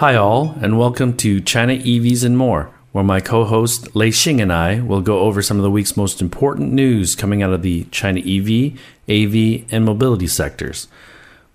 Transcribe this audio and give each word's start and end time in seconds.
Hi, 0.00 0.14
all, 0.14 0.56
and 0.62 0.78
welcome 0.78 1.14
to 1.18 1.42
China 1.42 1.74
EVs 1.74 2.24
and 2.24 2.34
More, 2.34 2.70
where 2.92 3.04
my 3.04 3.20
co 3.20 3.44
host 3.44 3.94
Lei 3.94 4.08
Xing 4.08 4.40
and 4.40 4.50
I 4.50 4.80
will 4.80 5.02
go 5.02 5.18
over 5.18 5.42
some 5.42 5.58
of 5.58 5.62
the 5.62 5.70
week's 5.70 5.94
most 5.94 6.22
important 6.22 6.72
news 6.72 7.14
coming 7.14 7.42
out 7.42 7.52
of 7.52 7.60
the 7.60 7.84
China 7.90 8.18
EV, 8.20 8.78
AV, 9.10 9.70
and 9.70 9.84
mobility 9.84 10.26
sectors. 10.26 10.88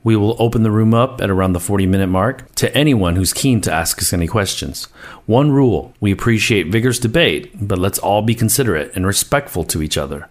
We 0.03 0.15
will 0.15 0.35
open 0.37 0.61
the 0.61 0.69
room 0.69 0.93
up 0.93 1.21
at 1.21 1.31
around 1.31 1.53
the 1.53 1.59
40 1.59 1.87
minute 1.87 2.05
mark 2.05 2.53
to 2.57 2.71
anyone 2.77 3.15
who's 3.15 3.33
keen 3.33 3.61
to 3.61 3.73
ask 3.73 3.97
us 3.97 4.13
any 4.13 4.27
questions. 4.27 4.89
One 5.25 5.51
rule 5.51 5.95
we 5.99 6.11
appreciate 6.11 6.67
vigorous 6.67 6.99
debate, 6.99 7.49
but 7.59 7.79
let's 7.79 7.97
all 7.97 8.21
be 8.21 8.35
considerate 8.35 8.95
and 8.95 9.07
respectful 9.07 9.63
to 9.63 9.81
each 9.81 9.97
other. 9.97 10.29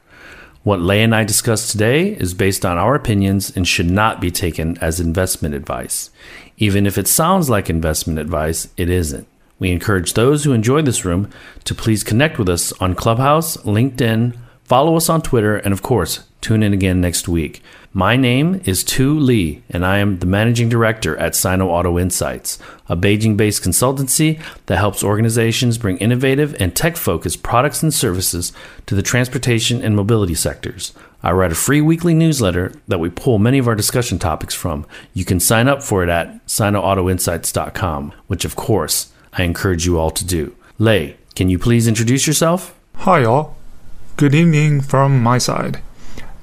What 0.64 0.80
Lei 0.80 1.02
and 1.02 1.14
I 1.14 1.24
discussed 1.24 1.70
today 1.72 2.12
is 2.12 2.32
based 2.32 2.64
on 2.64 2.78
our 2.78 2.94
opinions 2.94 3.54
and 3.54 3.68
should 3.68 3.90
not 3.90 4.18
be 4.18 4.30
taken 4.30 4.78
as 4.78 4.98
investment 4.98 5.54
advice. 5.54 6.08
Even 6.56 6.86
if 6.86 6.96
it 6.96 7.08
sounds 7.08 7.50
like 7.50 7.68
investment 7.68 8.18
advice, 8.18 8.68
it 8.76 8.88
isn't. 8.88 9.26
We 9.58 9.70
encourage 9.70 10.14
those 10.14 10.44
who 10.44 10.52
enjoy 10.52 10.82
this 10.82 11.04
room 11.04 11.30
to 11.64 11.74
please 11.74 12.04
connect 12.04 12.38
with 12.38 12.48
us 12.48 12.72
on 12.74 12.94
Clubhouse, 12.94 13.56
LinkedIn, 13.58 14.36
follow 14.64 14.96
us 14.96 15.08
on 15.08 15.22
Twitter, 15.22 15.56
and 15.56 15.72
of 15.72 15.82
course, 15.82 16.24
tune 16.40 16.62
in 16.62 16.72
again 16.72 17.00
next 17.00 17.28
week. 17.28 17.62
My 17.92 18.16
name 18.16 18.60
is 18.64 18.82
Tu 18.82 19.18
Le, 19.18 19.62
and 19.70 19.86
I 19.86 19.98
am 19.98 20.18
the 20.18 20.26
managing 20.26 20.68
director 20.68 21.16
at 21.16 21.36
Sino 21.36 21.68
Auto 21.68 21.98
Insights, 21.98 22.58
a 22.88 22.96
Beijing 22.96 23.36
based 23.36 23.62
consultancy 23.62 24.42
that 24.66 24.78
helps 24.78 25.04
organizations 25.04 25.78
bring 25.78 25.98
innovative 25.98 26.56
and 26.60 26.74
tech 26.74 26.96
focused 26.96 27.42
products 27.44 27.82
and 27.82 27.94
services 27.94 28.52
to 28.86 28.96
the 28.96 29.02
transportation 29.02 29.80
and 29.80 29.94
mobility 29.94 30.34
sectors. 30.34 30.92
I 31.24 31.32
write 31.32 31.52
a 31.52 31.54
free 31.54 31.80
weekly 31.80 32.12
newsletter 32.12 32.74
that 32.86 33.00
we 33.00 33.08
pull 33.08 33.38
many 33.38 33.56
of 33.56 33.66
our 33.66 33.74
discussion 33.74 34.18
topics 34.18 34.52
from. 34.52 34.84
You 35.14 35.24
can 35.24 35.40
sign 35.40 35.68
up 35.68 35.82
for 35.82 36.02
it 36.02 36.10
at 36.10 36.44
sinoautoinsights.com, 36.46 38.12
which 38.26 38.44
of 38.44 38.56
course 38.56 39.10
I 39.32 39.44
encourage 39.44 39.86
you 39.86 39.98
all 39.98 40.10
to 40.10 40.24
do. 40.24 40.54
Lei, 40.78 41.16
can 41.34 41.48
you 41.48 41.58
please 41.58 41.88
introduce 41.88 42.26
yourself? 42.26 42.78
Hi, 42.96 43.24
all. 43.24 43.56
Good 44.18 44.34
evening 44.34 44.82
from 44.82 45.22
my 45.22 45.38
side. 45.38 45.80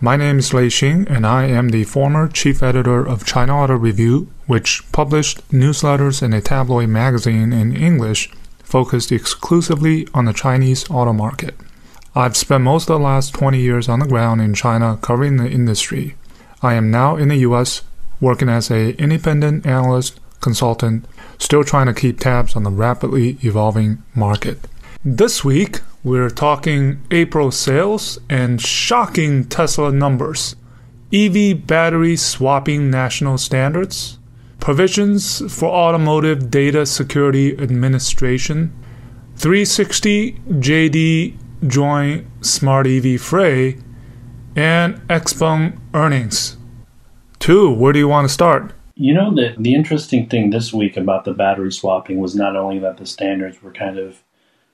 My 0.02 0.16
name 0.16 0.40
is 0.40 0.52
Lei 0.52 0.66
Xing, 0.66 1.08
and 1.08 1.28
I 1.28 1.44
am 1.46 1.70
the 1.70 1.84
former 1.84 2.28
chief 2.28 2.64
editor 2.64 3.08
of 3.08 3.24
China 3.24 3.62
Auto 3.62 3.76
Review, 3.76 4.32
which 4.48 4.82
published 4.92 5.48
newsletters 5.52 6.24
and 6.24 6.34
a 6.34 6.42
tabloid 6.42 6.90
magazine 6.90 7.54
in 7.54 7.76
English 7.76 8.32
focused 8.64 9.12
exclusively 9.12 10.08
on 10.16 10.26
the 10.26 10.34
Chinese 10.34 10.90
auto 10.90 11.14
market. 11.14 11.54
I've 12.14 12.36
spent 12.36 12.66
most 12.66 12.90
of 12.90 13.00
the 13.00 13.04
last 13.04 13.34
20 13.36 13.58
years 13.58 13.88
on 13.88 14.00
the 14.00 14.06
ground 14.06 14.42
in 14.42 14.54
China 14.54 15.00
covering 15.02 15.38
the 15.38 15.50
industry. 15.50 16.16
I 16.62 16.74
am 16.74 16.92
now 16.92 17.16
in 17.16 17.30
the 17.30 17.38
US 17.38 17.84
working 18.20 18.50
as 18.50 18.70
an 18.70 18.90
independent 18.92 19.66
analyst 19.66 20.20
consultant, 20.42 21.06
still 21.38 21.64
trying 21.64 21.86
to 21.86 21.94
keep 21.94 22.20
tabs 22.20 22.54
on 22.58 22.64
the 22.64 22.70
rapidly 22.70 23.38
evolving 23.44 24.04
market. 24.14 24.68
This 25.06 25.46
week, 25.46 25.80
we're 26.04 26.30
talking 26.30 27.02
April 27.12 27.50
sales 27.50 28.20
and 28.30 28.60
shocking 28.62 29.46
Tesla 29.46 29.94
numbers, 29.94 30.58
EV 31.14 31.66
battery 31.66 32.18
swapping 32.18 32.92
national 32.92 33.38
standards, 33.38 34.20
provisions 34.60 35.42
for 35.54 35.70
Automotive 35.70 36.52
Data 36.52 36.86
Security 36.86 37.58
Administration, 37.58 38.74
360 39.38 40.34
JD 40.34 41.38
join 41.68 42.30
Smart 42.42 42.88
EV 42.88 43.20
Fray, 43.20 43.78
and 44.56 44.96
Xpeng 45.08 45.80
earnings. 45.94 46.58
Tu, 47.40 47.72
where 47.72 47.94
do 47.94 48.00
you 48.00 48.08
want 48.08 48.28
to 48.28 48.34
start? 48.34 48.74
You 48.96 49.14
know 49.14 49.34
the 49.34 49.74
interesting 49.74 50.28
thing 50.28 50.50
this 50.50 50.74
week 50.74 50.98
about 50.98 51.26
the 51.26 51.34
battery 51.34 51.72
swapping 51.72 52.20
was 52.20 52.36
not 52.36 52.56
only 52.56 52.78
that 52.80 52.98
the 52.98 53.06
standards 53.06 53.62
were 53.62 53.72
kind 53.72 53.98
of 53.98 54.22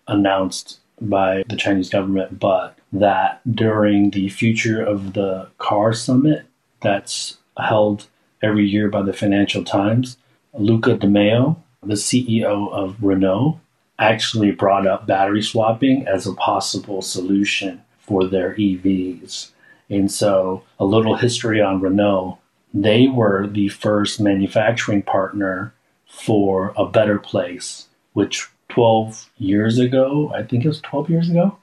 announced 0.08 0.80
by 1.00 1.44
the 1.48 1.56
Chinese 1.56 1.90
government, 1.90 2.40
but 2.40 2.78
that 2.92 3.42
during 3.56 4.12
the 4.12 4.30
Future 4.30 4.84
of 4.84 5.14
the 5.14 5.48
Car 5.60 5.94
Summit 5.94 6.46
that's 6.82 7.38
held 7.58 8.08
every 8.42 8.68
year 8.68 8.90
by 8.90 9.02
the 9.02 9.14
Financial 9.14 9.64
Times, 9.64 10.18
Luca 10.54 10.96
De 10.96 11.08
Meo, 11.08 11.62
the 11.84 11.94
CEO 11.94 12.72
of 12.72 13.02
Renault, 13.02 13.60
actually 14.00 14.52
brought 14.52 14.88
up 14.88 15.08
battery 15.08 15.42
swapping 15.42 16.08
as 16.08 16.28
a 16.28 16.34
possible 16.34 17.02
solution 17.02 17.82
for 18.00 18.26
their 18.26 18.54
EVs. 18.56 19.52
And 19.90 20.12
so, 20.12 20.64
a 20.80 20.86
little 20.86 21.16
history 21.16 21.62
on 21.62 21.82
Renault. 21.82 22.40
They 22.74 23.08
were 23.08 23.48
the 23.48 23.70
first 23.70 24.20
manufacturing 24.20 25.02
partner 25.02 25.74
for 26.06 26.74
a 26.78 26.86
better 26.86 27.18
place, 27.18 27.88
which 28.14 28.48
12 28.70 29.30
years 29.38 29.80
ago, 29.80 30.32
I 30.36 30.44
think 30.44 30.66
it 30.66 30.68
was 30.68 30.82
12 30.82 31.10
years 31.10 31.30
ago, 31.30 31.58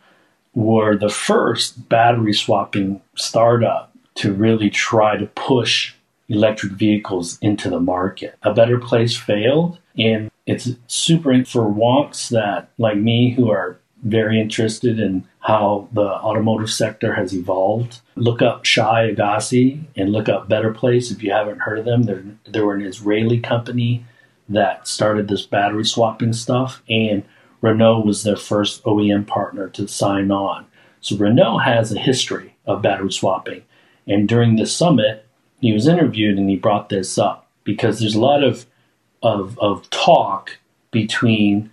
were 0.54 0.96
the 0.96 1.08
first 1.08 1.88
battery 1.88 2.32
swapping 2.32 3.00
startup 3.16 3.92
to 4.16 4.32
really 4.32 4.70
try 4.70 5.16
to 5.16 5.26
push 5.26 5.94
electric 6.28 6.72
vehicles 6.72 7.38
into 7.40 7.68
the 7.68 7.80
market. 7.80 8.36
A 8.42 8.54
Better 8.54 8.78
Place 8.78 9.16
failed, 9.16 9.78
and 9.98 10.30
it's 10.46 10.70
super 10.86 11.44
for 11.44 11.62
wonks 11.62 12.28
that, 12.30 12.68
like 12.78 12.96
me, 12.98 13.30
who 13.30 13.50
are 13.50 13.78
very 14.02 14.38
interested 14.38 15.00
in 15.00 15.26
how 15.40 15.88
the 15.92 16.02
automotive 16.02 16.70
sector 16.70 17.14
has 17.14 17.34
evolved. 17.34 18.00
Look 18.16 18.42
up 18.42 18.64
Shai 18.64 19.10
Agassi 19.10 19.84
and 19.96 20.12
look 20.12 20.28
up 20.28 20.48
Better 20.48 20.72
Place 20.72 21.10
if 21.10 21.22
you 21.22 21.32
haven't 21.32 21.60
heard 21.60 21.78
of 21.78 21.84
them. 21.86 22.02
They're, 22.02 22.24
they're 22.46 22.72
an 22.72 22.82
Israeli 22.82 23.40
company 23.40 24.04
that 24.48 24.86
started 24.86 25.28
this 25.28 25.46
battery 25.46 25.86
swapping 25.86 26.34
stuff, 26.34 26.82
and 26.88 27.24
Renault 27.62 28.04
was 28.04 28.22
their 28.22 28.36
first 28.36 28.84
OEM 28.84 29.26
partner 29.26 29.70
to 29.70 29.88
sign 29.88 30.30
on. 30.30 30.66
So 31.00 31.16
Renault 31.16 31.58
has 31.58 31.92
a 31.92 31.98
history 31.98 32.56
of 32.66 32.82
battery 32.82 33.12
swapping. 33.12 33.62
And 34.06 34.28
during 34.28 34.56
this 34.56 34.76
summit, 34.76 35.26
he 35.60 35.72
was 35.72 35.88
interviewed 35.88 36.36
and 36.36 36.50
he 36.50 36.56
brought 36.56 36.90
this 36.90 37.16
up 37.16 37.48
because 37.64 38.00
there's 38.00 38.14
a 38.14 38.20
lot 38.20 38.44
of 38.44 38.66
of, 39.24 39.58
of 39.58 39.88
talk 39.90 40.58
between 40.90 41.70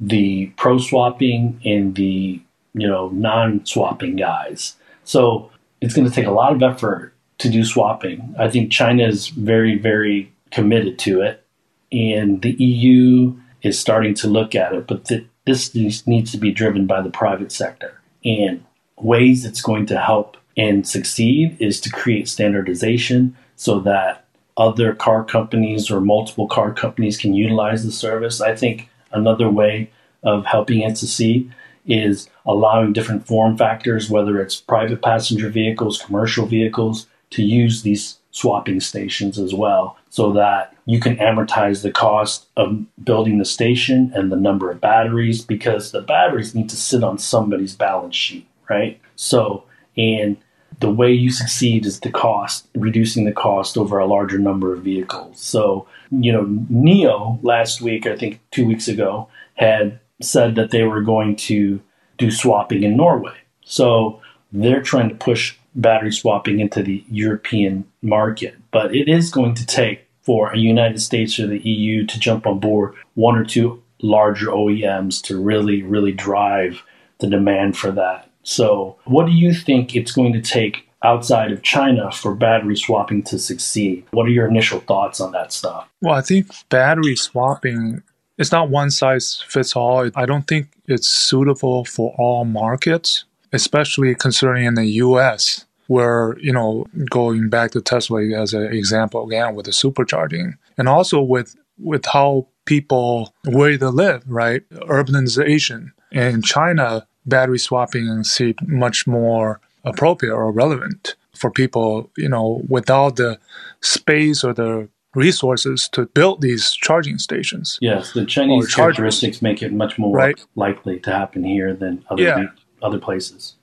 the 0.00 0.46
pro 0.56 0.78
swapping 0.78 1.60
and 1.64 1.94
the 1.94 2.40
you 2.74 2.88
know 2.88 3.10
non 3.10 3.64
swapping 3.66 4.16
guys. 4.16 4.76
So 5.04 5.50
it's 5.80 5.94
going 5.94 6.08
to 6.08 6.14
take 6.14 6.26
a 6.26 6.30
lot 6.30 6.52
of 6.52 6.62
effort 6.62 7.12
to 7.38 7.50
do 7.50 7.64
swapping. 7.64 8.34
I 8.38 8.48
think 8.48 8.72
China 8.72 9.06
is 9.06 9.28
very 9.28 9.76
very 9.78 10.32
committed 10.50 10.98
to 11.00 11.20
it 11.20 11.44
and 11.92 12.40
the 12.42 12.52
EU 12.52 13.34
is 13.62 13.78
starting 13.78 14.14
to 14.14 14.26
look 14.26 14.54
at 14.54 14.72
it, 14.72 14.86
but 14.86 15.04
th- 15.04 15.26
this 15.44 15.74
needs 15.74 16.32
to 16.32 16.38
be 16.38 16.50
driven 16.50 16.86
by 16.86 17.00
the 17.00 17.10
private 17.10 17.52
sector. 17.52 18.00
And 18.24 18.64
ways 18.96 19.44
it's 19.44 19.60
going 19.60 19.86
to 19.86 19.98
help 19.98 20.36
and 20.56 20.86
succeed 20.86 21.56
is 21.60 21.80
to 21.80 21.90
create 21.90 22.28
standardization 22.28 23.36
so 23.56 23.80
that 23.80 24.21
other 24.56 24.94
car 24.94 25.24
companies 25.24 25.90
or 25.90 26.00
multiple 26.00 26.46
car 26.46 26.72
companies 26.72 27.16
can 27.16 27.34
utilize 27.34 27.84
the 27.84 27.92
service. 27.92 28.40
I 28.40 28.54
think 28.54 28.88
another 29.12 29.48
way 29.48 29.90
of 30.22 30.44
helping 30.46 30.82
it 30.82 30.98
succeed 30.98 31.52
is 31.86 32.28
allowing 32.46 32.92
different 32.92 33.26
form 33.26 33.56
factors, 33.56 34.08
whether 34.08 34.40
it's 34.40 34.60
private 34.60 35.02
passenger 35.02 35.48
vehicles, 35.48 36.00
commercial 36.00 36.46
vehicles, 36.46 37.06
to 37.30 37.42
use 37.42 37.82
these 37.82 38.18
swapping 38.30 38.80
stations 38.80 39.38
as 39.38 39.54
well 39.54 39.96
so 40.10 40.32
that 40.32 40.74
you 40.86 41.00
can 41.00 41.16
amortize 41.16 41.82
the 41.82 41.90
cost 41.90 42.46
of 42.56 42.84
building 43.02 43.38
the 43.38 43.44
station 43.44 44.12
and 44.14 44.32
the 44.32 44.36
number 44.36 44.70
of 44.70 44.80
batteries 44.80 45.42
because 45.42 45.92
the 45.92 46.00
batteries 46.00 46.54
need 46.54 46.68
to 46.68 46.76
sit 46.76 47.04
on 47.04 47.18
somebody's 47.18 47.74
balance 47.74 48.16
sheet, 48.16 48.46
right? 48.68 49.00
So, 49.16 49.64
and 49.96 50.36
the 50.80 50.90
way 50.90 51.12
you 51.12 51.30
succeed 51.30 51.86
is 51.86 52.00
the 52.00 52.10
cost, 52.10 52.66
reducing 52.74 53.24
the 53.24 53.32
cost 53.32 53.76
over 53.76 53.98
a 53.98 54.06
larger 54.06 54.38
number 54.38 54.74
of 54.74 54.82
vehicles. 54.82 55.40
So, 55.40 55.86
you 56.10 56.32
know, 56.32 56.44
NIO 56.44 57.38
last 57.42 57.80
week, 57.80 58.06
I 58.06 58.16
think 58.16 58.40
two 58.50 58.66
weeks 58.66 58.88
ago, 58.88 59.28
had 59.54 60.00
said 60.20 60.54
that 60.54 60.70
they 60.70 60.82
were 60.84 61.02
going 61.02 61.36
to 61.36 61.80
do 62.18 62.30
swapping 62.30 62.82
in 62.82 62.96
Norway. 62.96 63.36
So 63.64 64.20
they're 64.52 64.82
trying 64.82 65.08
to 65.08 65.14
push 65.14 65.56
battery 65.74 66.12
swapping 66.12 66.60
into 66.60 66.82
the 66.82 67.04
European 67.10 67.84
market. 68.02 68.56
But 68.70 68.94
it 68.94 69.08
is 69.08 69.30
going 69.30 69.54
to 69.54 69.66
take 69.66 70.06
for 70.22 70.52
a 70.52 70.58
United 70.58 71.00
States 71.00 71.38
or 71.38 71.46
the 71.46 71.58
EU 71.58 72.06
to 72.06 72.20
jump 72.20 72.46
on 72.46 72.58
board 72.58 72.94
one 73.14 73.36
or 73.36 73.44
two 73.44 73.82
larger 74.00 74.46
OEMs 74.46 75.22
to 75.22 75.40
really, 75.40 75.82
really 75.82 76.12
drive 76.12 76.82
the 77.18 77.26
demand 77.26 77.76
for 77.76 77.90
that. 77.92 78.28
So, 78.42 78.96
what 79.04 79.26
do 79.26 79.32
you 79.32 79.52
think 79.54 79.94
it's 79.94 80.12
going 80.12 80.32
to 80.32 80.40
take 80.40 80.88
outside 81.04 81.52
of 81.52 81.62
China 81.62 82.10
for 82.10 82.34
battery 82.34 82.76
swapping 82.76 83.22
to 83.24 83.38
succeed? 83.38 84.04
What 84.12 84.26
are 84.26 84.30
your 84.30 84.48
initial 84.48 84.80
thoughts 84.80 85.20
on 85.20 85.32
that 85.32 85.52
stuff? 85.52 85.88
Well, 86.00 86.14
I 86.14 86.20
think 86.20 86.46
battery 86.68 87.16
swapping 87.16 88.02
it's 88.38 88.50
not 88.50 88.70
one 88.70 88.90
size 88.90 89.44
fits 89.46 89.76
all. 89.76 90.10
I 90.16 90.26
don't 90.26 90.48
think 90.48 90.68
it's 90.86 91.08
suitable 91.08 91.84
for 91.84 92.14
all 92.18 92.44
markets 92.44 93.24
especially 93.52 94.14
considering 94.14 94.64
in 94.64 94.74
the 94.74 94.86
US, 94.86 95.66
where, 95.86 96.36
you 96.40 96.52
know, 96.52 96.86
going 97.10 97.48
back 97.48 97.72
to 97.72 97.80
Tesla 97.80 98.22
as 98.22 98.54
an 98.54 98.64
example 98.72 99.26
again 99.26 99.54
with 99.54 99.66
the 99.66 99.72
supercharging, 99.72 100.54
and 100.78 100.88
also 100.88 101.20
with 101.20 101.56
with 101.78 102.06
how 102.06 102.46
people 102.64 103.34
where 103.44 103.76
they 103.76 103.86
live, 103.86 104.22
right? 104.26 104.62
Urbanization. 104.70 105.92
In 106.10 106.42
China, 106.42 107.06
battery 107.26 107.58
swapping 107.58 108.24
seemed 108.24 108.58
much 108.66 109.06
more 109.06 109.60
appropriate 109.84 110.34
or 110.34 110.50
relevant 110.52 111.16
for 111.34 111.50
people, 111.50 112.10
you 112.16 112.28
know, 112.28 112.62
without 112.68 113.16
the 113.16 113.38
space 113.80 114.44
or 114.44 114.52
the 114.52 114.88
resources 115.14 115.88
to 115.92 116.06
build 116.06 116.40
these 116.40 116.72
charging 116.72 117.18
stations. 117.18 117.78
Yes, 117.80 118.12
the 118.12 118.24
Chinese 118.24 118.74
characteristics 118.74 119.42
make 119.42 119.62
it 119.62 119.72
much 119.72 119.98
more 119.98 120.14
right? 120.16 120.42
likely 120.54 120.98
to 121.00 121.10
happen 121.12 121.44
here 121.44 121.74
than 121.74 122.04
other 122.08 122.22
yeah. 122.22 122.46
other 122.82 122.98
places. 122.98 123.56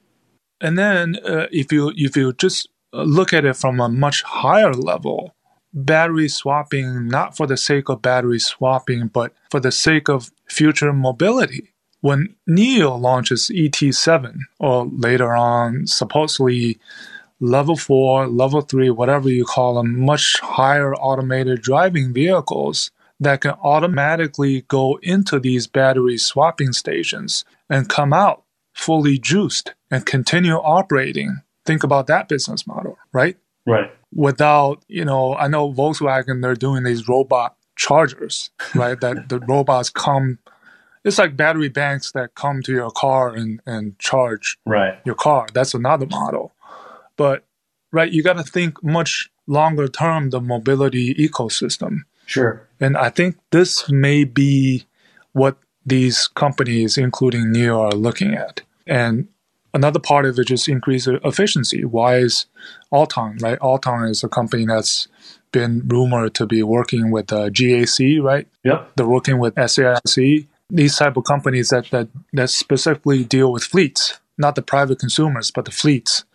And 0.62 0.78
then 0.78 1.18
uh, 1.26 1.48
if 1.52 1.72
you 1.72 1.92
if 1.96 2.16
you 2.16 2.34
just 2.34 2.70
look 2.94 3.34
at 3.34 3.46
it 3.46 3.56
from 3.56 3.80
a 3.80 3.90
much 3.90 4.22
higher 4.24 4.74
level, 4.74 5.36
battery 5.74 6.28
swapping 6.28 7.08
not 7.08 7.36
for 7.36 7.48
the 7.48 7.58
sake 7.58 7.90
of 7.90 8.02
battery 8.02 8.40
swapping, 8.40 9.08
but 9.08 9.34
for 9.50 9.60
the 9.60 9.72
sake 9.72 10.10
of 10.10 10.32
future 10.48 10.94
mobility. 10.94 11.74
When 12.02 12.36
NIO 12.50 13.00
launches 13.00 13.52
ET7, 13.54 14.38
or 14.60 14.86
later 14.86 15.36
on, 15.36 15.86
supposedly 15.88 16.80
level 17.40 17.76
four, 17.76 18.28
level 18.28 18.62
three, 18.62 18.90
whatever 18.90 19.30
you 19.30 19.46
call 19.46 19.76
them, 19.76 20.00
much 20.00 20.40
higher 20.40 20.94
automated 20.96 21.62
driving 21.62 22.14
vehicles 22.14 22.92
that 23.20 23.42
can 23.42 23.52
automatically 23.64 24.62
go 24.68 24.98
into 25.02 25.40
these 25.40 25.68
battery 25.68 26.18
swapping 26.18 26.72
stations 26.72 27.44
and 27.70 27.90
come 27.90 28.14
out 28.14 28.44
fully 28.74 29.18
juiced 29.18 29.74
and 29.92 30.06
continue 30.06 30.56
operating. 30.56 31.42
Think 31.66 31.84
about 31.84 32.08
that 32.08 32.30
business 32.30 32.66
model, 32.66 32.98
right? 33.12 33.38
Right. 33.66 33.92
Without, 34.14 34.84
you 34.88 35.04
know, 35.06 35.36
I 35.36 35.48
know 35.48 35.72
Volkswagen, 35.72 36.42
they're 36.42 36.56
doing 36.56 36.84
these 36.84 37.08
robot 37.08 37.56
chargers, 37.76 38.50
right? 38.74 39.00
that 39.02 39.30
the 39.30 39.40
robots 39.40 39.90
come, 39.90 40.40
it's 41.04 41.18
like 41.18 41.38
battery 41.38 41.70
banks 41.70 42.12
that 42.12 42.36
come 42.36 42.62
to 42.64 42.72
your 42.72 42.92
car 42.92 43.34
and, 43.34 43.62
and 43.66 43.98
charge 44.00 44.58
right. 44.66 45.00
your 45.06 45.16
car. 45.16 45.48
That's 45.54 45.74
another 45.74 46.06
model. 46.06 46.54
But, 47.16 47.46
right, 47.92 48.12
you 48.12 48.24
got 48.24 48.38
to 48.38 48.44
think 48.44 48.84
much 48.84 49.30
longer 49.48 49.88
term 49.88 50.30
the 50.30 50.42
mobility 50.42 51.14
ecosystem. 51.16 52.00
Sure. 52.26 52.68
And 52.80 52.98
I 52.98 53.10
think 53.10 53.38
this 53.52 53.90
may 53.90 54.24
be 54.24 54.86
what 55.34 55.58
these 55.86 56.28
companies, 56.28 56.98
including 56.98 57.54
NIO, 57.54 57.80
are 57.80 57.98
looking 57.98 58.36
at. 58.36 58.62
And 58.86 59.28
another 59.74 60.00
part 60.00 60.26
of 60.26 60.38
it 60.38 60.52
is 60.52 60.68
increase 60.68 61.08
efficiency. 61.08 61.84
Why 61.86 62.18
is 62.18 62.46
Aulton, 62.92 63.38
right? 63.42 63.58
Aulton 63.62 64.04
is 64.04 64.24
a 64.24 64.30
company 64.30 64.66
that's 64.66 65.08
been 65.52 65.88
rumored 65.88 66.36
to 66.36 66.46
be 66.46 66.62
working 66.62 67.12
with 67.12 67.34
uh, 67.34 67.50
GAC, 67.50 68.22
right? 68.22 68.48
Yep. 68.64 68.92
They're 68.96 69.08
working 69.08 69.40
with 69.40 69.56
SAIC. 69.56 70.48
These 70.70 70.98
type 70.98 71.18
of 71.18 71.24
companies 71.24 71.70
that, 71.70 71.90
that, 71.92 72.10
that 72.34 72.50
specifically 72.50 73.24
deal 73.24 73.52
with 73.52 73.64
fleets, 73.64 74.20
not 74.38 74.56
the 74.56 74.62
private 74.62 75.00
consumers, 75.00 75.52
but 75.52 75.66
the 75.66 75.72
fleets. 75.72 76.26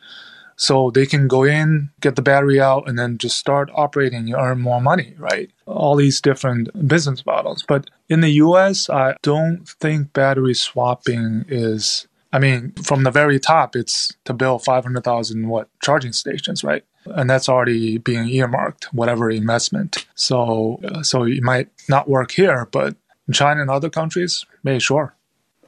So 0.56 0.90
they 0.90 1.06
can 1.06 1.26
go 1.26 1.42
in, 1.42 1.90
get 2.00 2.14
the 2.16 2.22
battery 2.22 2.60
out, 2.60 2.88
and 2.88 2.98
then 2.98 3.18
just 3.18 3.38
start 3.38 3.70
operating. 3.74 4.28
You 4.28 4.36
earn 4.36 4.60
more 4.60 4.80
money, 4.80 5.14
right? 5.18 5.50
All 5.66 5.96
these 5.96 6.20
different 6.20 6.68
business 6.86 7.26
models. 7.26 7.64
But 7.66 7.90
in 8.08 8.20
the 8.20 8.30
US, 8.30 8.88
I 8.88 9.16
don't 9.22 9.68
think 9.68 10.12
battery 10.12 10.54
swapping 10.54 11.44
is 11.48 12.06
I 12.34 12.40
mean, 12.40 12.72
from 12.72 13.04
the 13.04 13.12
very 13.12 13.38
top, 13.38 13.76
it's 13.76 14.12
to 14.24 14.34
build 14.34 14.64
500,000 14.64 15.46
what 15.46 15.68
charging 15.80 16.12
stations, 16.12 16.64
right? 16.64 16.84
And 17.06 17.30
that's 17.30 17.48
already 17.48 17.98
being 17.98 18.28
earmarked, 18.28 18.92
whatever 18.92 19.30
investment. 19.30 20.04
So, 20.16 20.80
uh, 20.84 21.04
so 21.04 21.22
it 21.22 21.44
might 21.44 21.68
not 21.88 22.08
work 22.08 22.32
here, 22.32 22.66
but 22.72 22.96
in 23.26 23.34
China 23.34 23.60
and 23.60 23.70
other 23.70 23.90
countries, 23.90 24.44
maybe 24.62 24.80
sure. 24.80 25.14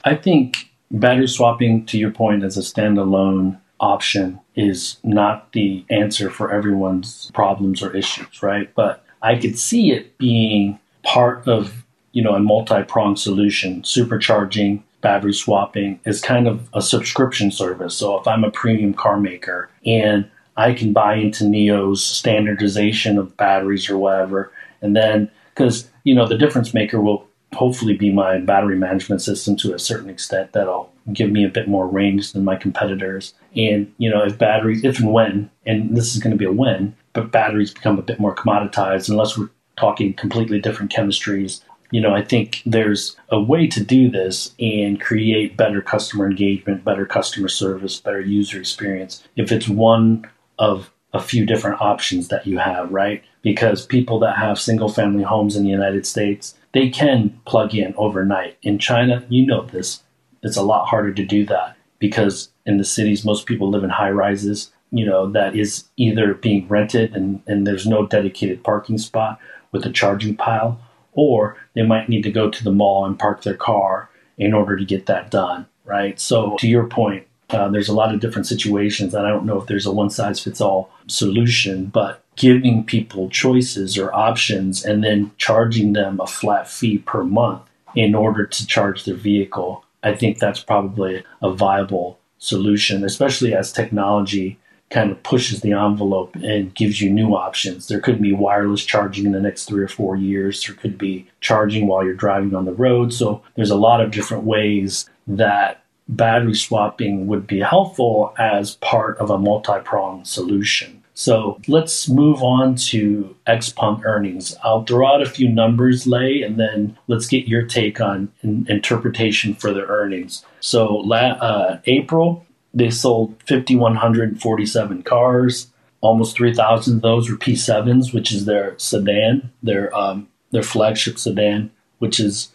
I 0.04 0.14
think 0.14 0.70
battery 0.90 1.28
swapping, 1.28 1.86
to 1.86 1.98
your 1.98 2.10
point, 2.10 2.44
as 2.44 2.56
a 2.56 2.60
standalone 2.60 3.58
option 3.80 4.40
is 4.54 4.98
not 5.04 5.52
the 5.52 5.84
answer 5.90 6.30
for 6.30 6.52
everyone's 6.52 7.30
problems 7.34 7.82
or 7.82 7.94
issues, 7.94 8.42
right? 8.42 8.72
But 8.74 9.04
I 9.22 9.36
could 9.36 9.58
see 9.58 9.92
it 9.92 10.16
being 10.18 10.78
part 11.02 11.46
of, 11.46 11.84
you 12.12 12.22
know, 12.22 12.34
a 12.34 12.40
multi-pronged 12.40 13.18
solution, 13.18 13.82
supercharging 13.82 14.82
battery 15.00 15.34
swapping 15.34 16.00
is 16.04 16.20
kind 16.20 16.48
of 16.48 16.68
a 16.74 16.82
subscription 16.82 17.50
service. 17.50 17.96
So 17.96 18.18
if 18.18 18.26
I'm 18.26 18.44
a 18.44 18.50
premium 18.50 18.94
car 18.94 19.20
maker 19.20 19.70
and 19.84 20.28
I 20.56 20.72
can 20.72 20.92
buy 20.92 21.16
into 21.16 21.44
NIO's 21.44 22.04
standardization 22.04 23.18
of 23.18 23.36
batteries 23.36 23.90
or 23.90 23.98
whatever, 23.98 24.50
and 24.80 24.96
then 24.96 25.30
because 25.54 25.88
you 26.04 26.14
know 26.14 26.26
the 26.26 26.38
difference 26.38 26.72
maker 26.72 27.00
will 27.00 27.26
hopefully 27.56 27.96
be 27.96 28.12
my 28.12 28.38
battery 28.38 28.76
management 28.76 29.22
system 29.22 29.56
to 29.56 29.74
a 29.74 29.78
certain 29.78 30.10
extent 30.10 30.52
that'll 30.52 30.92
give 31.12 31.30
me 31.30 31.44
a 31.44 31.48
bit 31.48 31.68
more 31.68 31.86
range 31.86 32.32
than 32.32 32.44
my 32.44 32.56
competitors. 32.56 33.34
And 33.54 33.92
you 33.98 34.10
know 34.10 34.24
if 34.24 34.38
batteries, 34.38 34.84
if 34.84 35.00
and 35.00 35.12
when, 35.12 35.50
and 35.64 35.96
this 35.96 36.14
is 36.14 36.22
going 36.22 36.32
to 36.32 36.38
be 36.38 36.44
a 36.44 36.52
when, 36.52 36.94
but 37.12 37.32
batteries 37.32 37.72
become 37.72 37.98
a 37.98 38.02
bit 38.02 38.20
more 38.20 38.34
commoditized 38.34 39.08
unless 39.08 39.36
we're 39.36 39.50
talking 39.76 40.14
completely 40.14 40.60
different 40.60 40.92
chemistries 40.92 41.62
you 41.90 42.00
know, 42.00 42.14
I 42.14 42.22
think 42.22 42.62
there's 42.66 43.16
a 43.30 43.40
way 43.40 43.66
to 43.68 43.84
do 43.84 44.10
this 44.10 44.54
and 44.58 45.00
create 45.00 45.56
better 45.56 45.80
customer 45.80 46.26
engagement, 46.26 46.84
better 46.84 47.06
customer 47.06 47.48
service, 47.48 48.00
better 48.00 48.20
user 48.20 48.58
experience 48.58 49.22
if 49.36 49.52
it's 49.52 49.68
one 49.68 50.28
of 50.58 50.90
a 51.12 51.20
few 51.20 51.46
different 51.46 51.80
options 51.80 52.28
that 52.28 52.46
you 52.46 52.58
have, 52.58 52.90
right? 52.92 53.22
Because 53.42 53.86
people 53.86 54.18
that 54.20 54.36
have 54.36 54.58
single 54.58 54.88
family 54.88 55.22
homes 55.22 55.56
in 55.56 55.62
the 55.62 55.70
United 55.70 56.06
States, 56.06 56.54
they 56.76 56.90
can 56.90 57.40
plug 57.46 57.74
in 57.74 57.94
overnight. 57.96 58.58
In 58.62 58.78
China, 58.78 59.24
you 59.28 59.46
know 59.46 59.62
this, 59.62 60.02
it's 60.42 60.56
a 60.56 60.62
lot 60.62 60.86
harder 60.86 61.12
to 61.12 61.24
do 61.24 61.46
that 61.46 61.76
because 61.98 62.50
in 62.66 62.76
the 62.76 62.84
cities, 62.84 63.24
most 63.24 63.46
people 63.46 63.70
live 63.70 63.82
in 63.82 63.90
high 63.90 64.10
rises, 64.10 64.70
you 64.90 65.06
know, 65.06 65.30
that 65.30 65.56
is 65.56 65.84
either 65.96 66.34
being 66.34 66.68
rented 66.68 67.14
and, 67.16 67.42
and 67.46 67.66
there's 67.66 67.86
no 67.86 68.06
dedicated 68.06 68.62
parking 68.62 68.98
spot 68.98 69.40
with 69.72 69.86
a 69.86 69.90
charging 69.90 70.36
pile 70.36 70.80
or 71.12 71.56
they 71.74 71.82
might 71.82 72.08
need 72.08 72.22
to 72.22 72.30
go 72.30 72.50
to 72.50 72.62
the 72.62 72.70
mall 72.70 73.06
and 73.06 73.18
park 73.18 73.42
their 73.42 73.54
car 73.54 74.10
in 74.36 74.52
order 74.52 74.76
to 74.76 74.84
get 74.84 75.06
that 75.06 75.30
done, 75.30 75.66
right? 75.84 76.20
So, 76.20 76.56
to 76.58 76.68
your 76.68 76.86
point, 76.86 77.26
uh, 77.48 77.68
there's 77.68 77.88
a 77.88 77.94
lot 77.94 78.12
of 78.12 78.20
different 78.20 78.46
situations, 78.46 79.14
and 79.14 79.26
I 79.26 79.30
don't 79.30 79.46
know 79.46 79.58
if 79.58 79.66
there's 79.66 79.86
a 79.86 79.92
one 79.92 80.10
size 80.10 80.40
fits 80.40 80.60
all 80.60 80.90
solution, 81.06 81.86
but 81.86 82.22
giving 82.36 82.84
people 82.84 83.28
choices 83.28 83.98
or 83.98 84.14
options 84.14 84.84
and 84.84 85.02
then 85.02 85.30
charging 85.38 85.92
them 85.94 86.20
a 86.20 86.26
flat 86.26 86.68
fee 86.68 86.98
per 86.98 87.24
month 87.24 87.62
in 87.94 88.14
order 88.14 88.46
to 88.46 88.66
charge 88.66 89.04
their 89.04 89.14
vehicle, 89.14 89.84
I 90.02 90.14
think 90.14 90.38
that's 90.38 90.60
probably 90.60 91.24
a 91.42 91.50
viable 91.50 92.18
solution, 92.38 93.04
especially 93.04 93.54
as 93.54 93.72
technology 93.72 94.58
kind 94.90 95.10
of 95.10 95.20
pushes 95.24 95.62
the 95.62 95.72
envelope 95.72 96.36
and 96.36 96.74
gives 96.74 97.00
you 97.00 97.10
new 97.10 97.34
options. 97.34 97.88
There 97.88 98.00
could 98.00 98.22
be 98.22 98.32
wireless 98.32 98.84
charging 98.84 99.26
in 99.26 99.32
the 99.32 99.40
next 99.40 99.64
three 99.64 99.82
or 99.82 99.88
four 99.88 100.16
years. 100.16 100.62
There 100.62 100.76
could 100.76 100.96
be 100.96 101.26
charging 101.40 101.88
while 101.88 102.04
you're 102.04 102.14
driving 102.14 102.54
on 102.54 102.66
the 102.66 102.72
road. 102.72 103.12
So 103.12 103.42
there's 103.56 103.70
a 103.70 103.76
lot 103.76 104.00
of 104.00 104.12
different 104.12 104.44
ways 104.44 105.10
that 105.26 105.82
battery 106.08 106.54
swapping 106.54 107.26
would 107.26 107.48
be 107.48 107.60
helpful 107.60 108.32
as 108.38 108.76
part 108.76 109.18
of 109.18 109.30
a 109.30 109.38
multi 109.38 109.80
pronged 109.82 110.28
solution. 110.28 111.02
So 111.18 111.58
let's 111.66 112.10
move 112.10 112.42
on 112.42 112.74
to 112.90 113.34
Xpeng 113.46 114.04
earnings. 114.04 114.54
I'll 114.62 114.84
throw 114.84 115.06
out 115.06 115.22
a 115.22 115.26
few 115.30 115.48
numbers, 115.48 116.06
Lei, 116.06 116.42
and 116.42 116.60
then 116.60 116.98
let's 117.06 117.26
get 117.26 117.48
your 117.48 117.62
take 117.62 118.02
on 118.02 118.28
in- 118.42 118.66
interpretation 118.68 119.54
for 119.54 119.72
the 119.72 119.86
earnings. 119.86 120.44
So 120.60 120.96
la- 120.96 121.38
uh, 121.40 121.80
April, 121.86 122.44
they 122.74 122.90
sold 122.90 123.34
5,147 123.48 125.02
cars. 125.04 125.68
Almost 126.02 126.36
3,000 126.36 126.96
of 126.96 127.02
those 127.02 127.30
were 127.30 127.38
P7s, 127.38 128.12
which 128.12 128.30
is 128.30 128.44
their 128.44 128.74
sedan, 128.78 129.50
their 129.62 129.96
um, 129.96 130.28
their 130.50 130.62
flagship 130.62 131.18
sedan, 131.18 131.70
which 131.98 132.20
is 132.20 132.52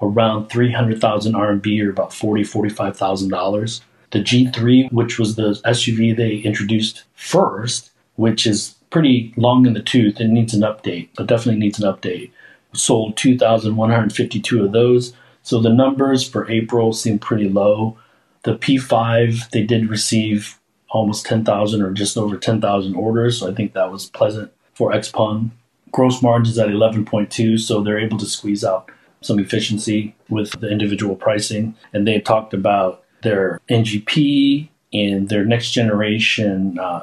around 0.00 0.50
300,000 0.50 1.32
RMB 1.34 1.84
or 1.84 1.90
about 1.90 2.14
40, 2.14 2.44
45,000 2.44 3.28
dollars. 3.28 3.80
The 4.12 4.20
G3, 4.20 4.92
which 4.92 5.18
was 5.18 5.34
the 5.34 5.60
SUV 5.64 6.16
they 6.16 6.36
introduced 6.36 7.02
first, 7.14 7.90
which 8.16 8.46
is 8.46 8.74
pretty 8.90 9.32
long 9.36 9.66
in 9.66 9.72
the 9.72 9.82
tooth 9.82 10.20
and 10.20 10.32
needs 10.32 10.54
an 10.54 10.62
update, 10.62 11.08
but 11.16 11.26
definitely 11.26 11.60
needs 11.60 11.80
an 11.80 11.92
update. 11.92 12.30
Sold 12.72 13.16
2,152 13.16 14.64
of 14.64 14.72
those. 14.72 15.12
So 15.42 15.60
the 15.60 15.72
numbers 15.72 16.28
for 16.28 16.50
April 16.50 16.92
seem 16.92 17.18
pretty 17.18 17.48
low. 17.48 17.98
The 18.44 18.56
P5, 18.56 19.50
they 19.50 19.62
did 19.62 19.90
receive 19.90 20.58
almost 20.90 21.26
10,000 21.26 21.82
or 21.82 21.92
just 21.92 22.16
over 22.16 22.36
10,000 22.36 22.94
orders. 22.94 23.40
So 23.40 23.50
I 23.50 23.54
think 23.54 23.72
that 23.72 23.90
was 23.90 24.06
pleasant 24.06 24.52
for 24.74 24.92
Xpeng. 24.92 25.50
Gross 25.90 26.22
margins 26.22 26.58
at 26.58 26.68
11.2, 26.68 27.58
so 27.60 27.80
they're 27.80 27.98
able 27.98 28.18
to 28.18 28.26
squeeze 28.26 28.64
out 28.64 28.90
some 29.20 29.38
efficiency 29.38 30.14
with 30.28 30.58
the 30.60 30.68
individual 30.68 31.16
pricing. 31.16 31.74
And 31.92 32.06
they 32.06 32.20
talked 32.20 32.54
about 32.54 33.02
their 33.22 33.60
NGP 33.68 34.68
and 34.92 35.28
their 35.28 35.44
next 35.44 35.72
generation 35.72 36.78
uh. 36.78 37.00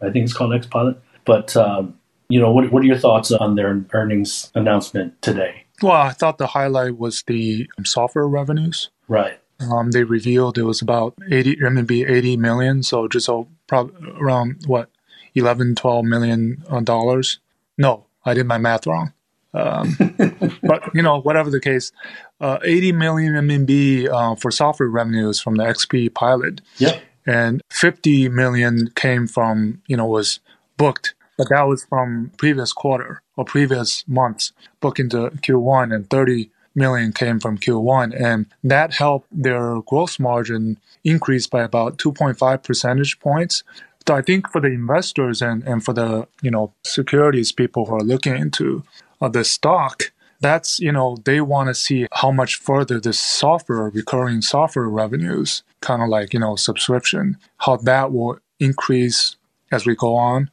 I 0.00 0.10
think 0.10 0.24
it's 0.24 0.32
called 0.32 0.54
X 0.54 0.66
Pilot. 0.66 0.98
But 1.24 1.56
um, 1.56 1.98
you 2.28 2.40
know, 2.40 2.50
what, 2.50 2.70
what 2.72 2.82
are 2.82 2.86
your 2.86 2.98
thoughts 2.98 3.30
on 3.32 3.54
their 3.54 3.84
earnings 3.92 4.50
announcement 4.54 5.20
today? 5.22 5.64
Well, 5.82 5.92
I 5.92 6.10
thought 6.10 6.38
the 6.38 6.48
highlight 6.48 6.98
was 6.98 7.22
the 7.26 7.68
software 7.84 8.28
revenues. 8.28 8.90
Right. 9.08 9.38
Um, 9.60 9.90
they 9.90 10.04
revealed 10.04 10.58
it 10.58 10.64
was 10.64 10.82
about 10.82 11.14
80 11.30 11.56
RMB 11.56 12.10
80 12.10 12.36
million, 12.36 12.82
so 12.82 13.08
just 13.08 13.26
so 13.26 13.48
probably 13.66 14.10
around 14.20 14.62
what 14.66 14.90
11, 15.34 15.74
12 15.74 16.04
million 16.04 16.62
uh, 16.68 16.80
dollars. 16.80 17.40
No, 17.78 18.06
I 18.24 18.34
did 18.34 18.46
my 18.46 18.58
math 18.58 18.86
wrong. 18.86 19.12
Um, 19.52 19.96
but 20.62 20.94
you 20.94 21.02
know, 21.02 21.20
whatever 21.20 21.50
the 21.50 21.60
case, 21.60 21.92
uh, 22.40 22.58
80 22.64 22.92
million 22.92 23.32
RMB 23.34 24.08
uh, 24.08 24.34
for 24.34 24.50
software 24.50 24.88
revenues 24.88 25.40
from 25.40 25.56
the 25.56 25.64
XP 25.64 26.12
pilot. 26.14 26.60
Yep. 26.78 27.02
And 27.26 27.62
50 27.70 28.28
million 28.28 28.90
came 28.94 29.26
from 29.26 29.82
you 29.86 29.96
know 29.96 30.06
was 30.06 30.40
booked, 30.76 31.14
but 31.38 31.48
that 31.50 31.62
was 31.62 31.84
from 31.84 32.32
previous 32.36 32.72
quarter 32.72 33.22
or 33.36 33.44
previous 33.44 34.04
months 34.06 34.52
booked 34.80 35.00
into 35.00 35.30
Q1, 35.30 35.94
and 35.94 36.08
30 36.08 36.50
million 36.74 37.12
came 37.12 37.40
from 37.40 37.58
Q1, 37.58 38.20
and 38.20 38.46
that 38.62 38.94
helped 38.94 39.28
their 39.30 39.80
gross 39.82 40.18
margin 40.18 40.78
increase 41.04 41.46
by 41.46 41.62
about 41.62 41.98
2.5 41.98 42.62
percentage 42.62 43.18
points. 43.20 43.62
So 44.06 44.14
I 44.14 44.22
think 44.22 44.50
for 44.50 44.60
the 44.60 44.68
investors 44.68 45.40
and, 45.40 45.62
and 45.64 45.84
for 45.84 45.94
the 45.94 46.28
you 46.42 46.50
know 46.50 46.72
securities 46.84 47.52
people 47.52 47.86
who 47.86 47.94
are 47.94 48.00
looking 48.00 48.36
into 48.36 48.84
uh, 49.20 49.28
the 49.28 49.44
stock, 49.44 50.12
that's 50.40 50.78
you 50.78 50.92
know 50.92 51.16
they 51.24 51.40
want 51.40 51.68
to 51.68 51.74
see 51.74 52.06
how 52.12 52.30
much 52.30 52.56
further 52.56 53.00
this 53.00 53.18
software 53.18 53.88
recurring 53.88 54.42
software 54.42 54.88
revenues, 54.88 55.62
kind 55.84 56.02
of 56.02 56.08
like 56.08 56.32
you 56.32 56.40
know 56.40 56.56
subscription, 56.56 57.36
how 57.58 57.76
that 57.76 58.12
will 58.12 58.38
increase 58.58 59.36
as 59.70 59.86
we 59.86 59.94
go 59.94 60.16
on. 60.16 60.50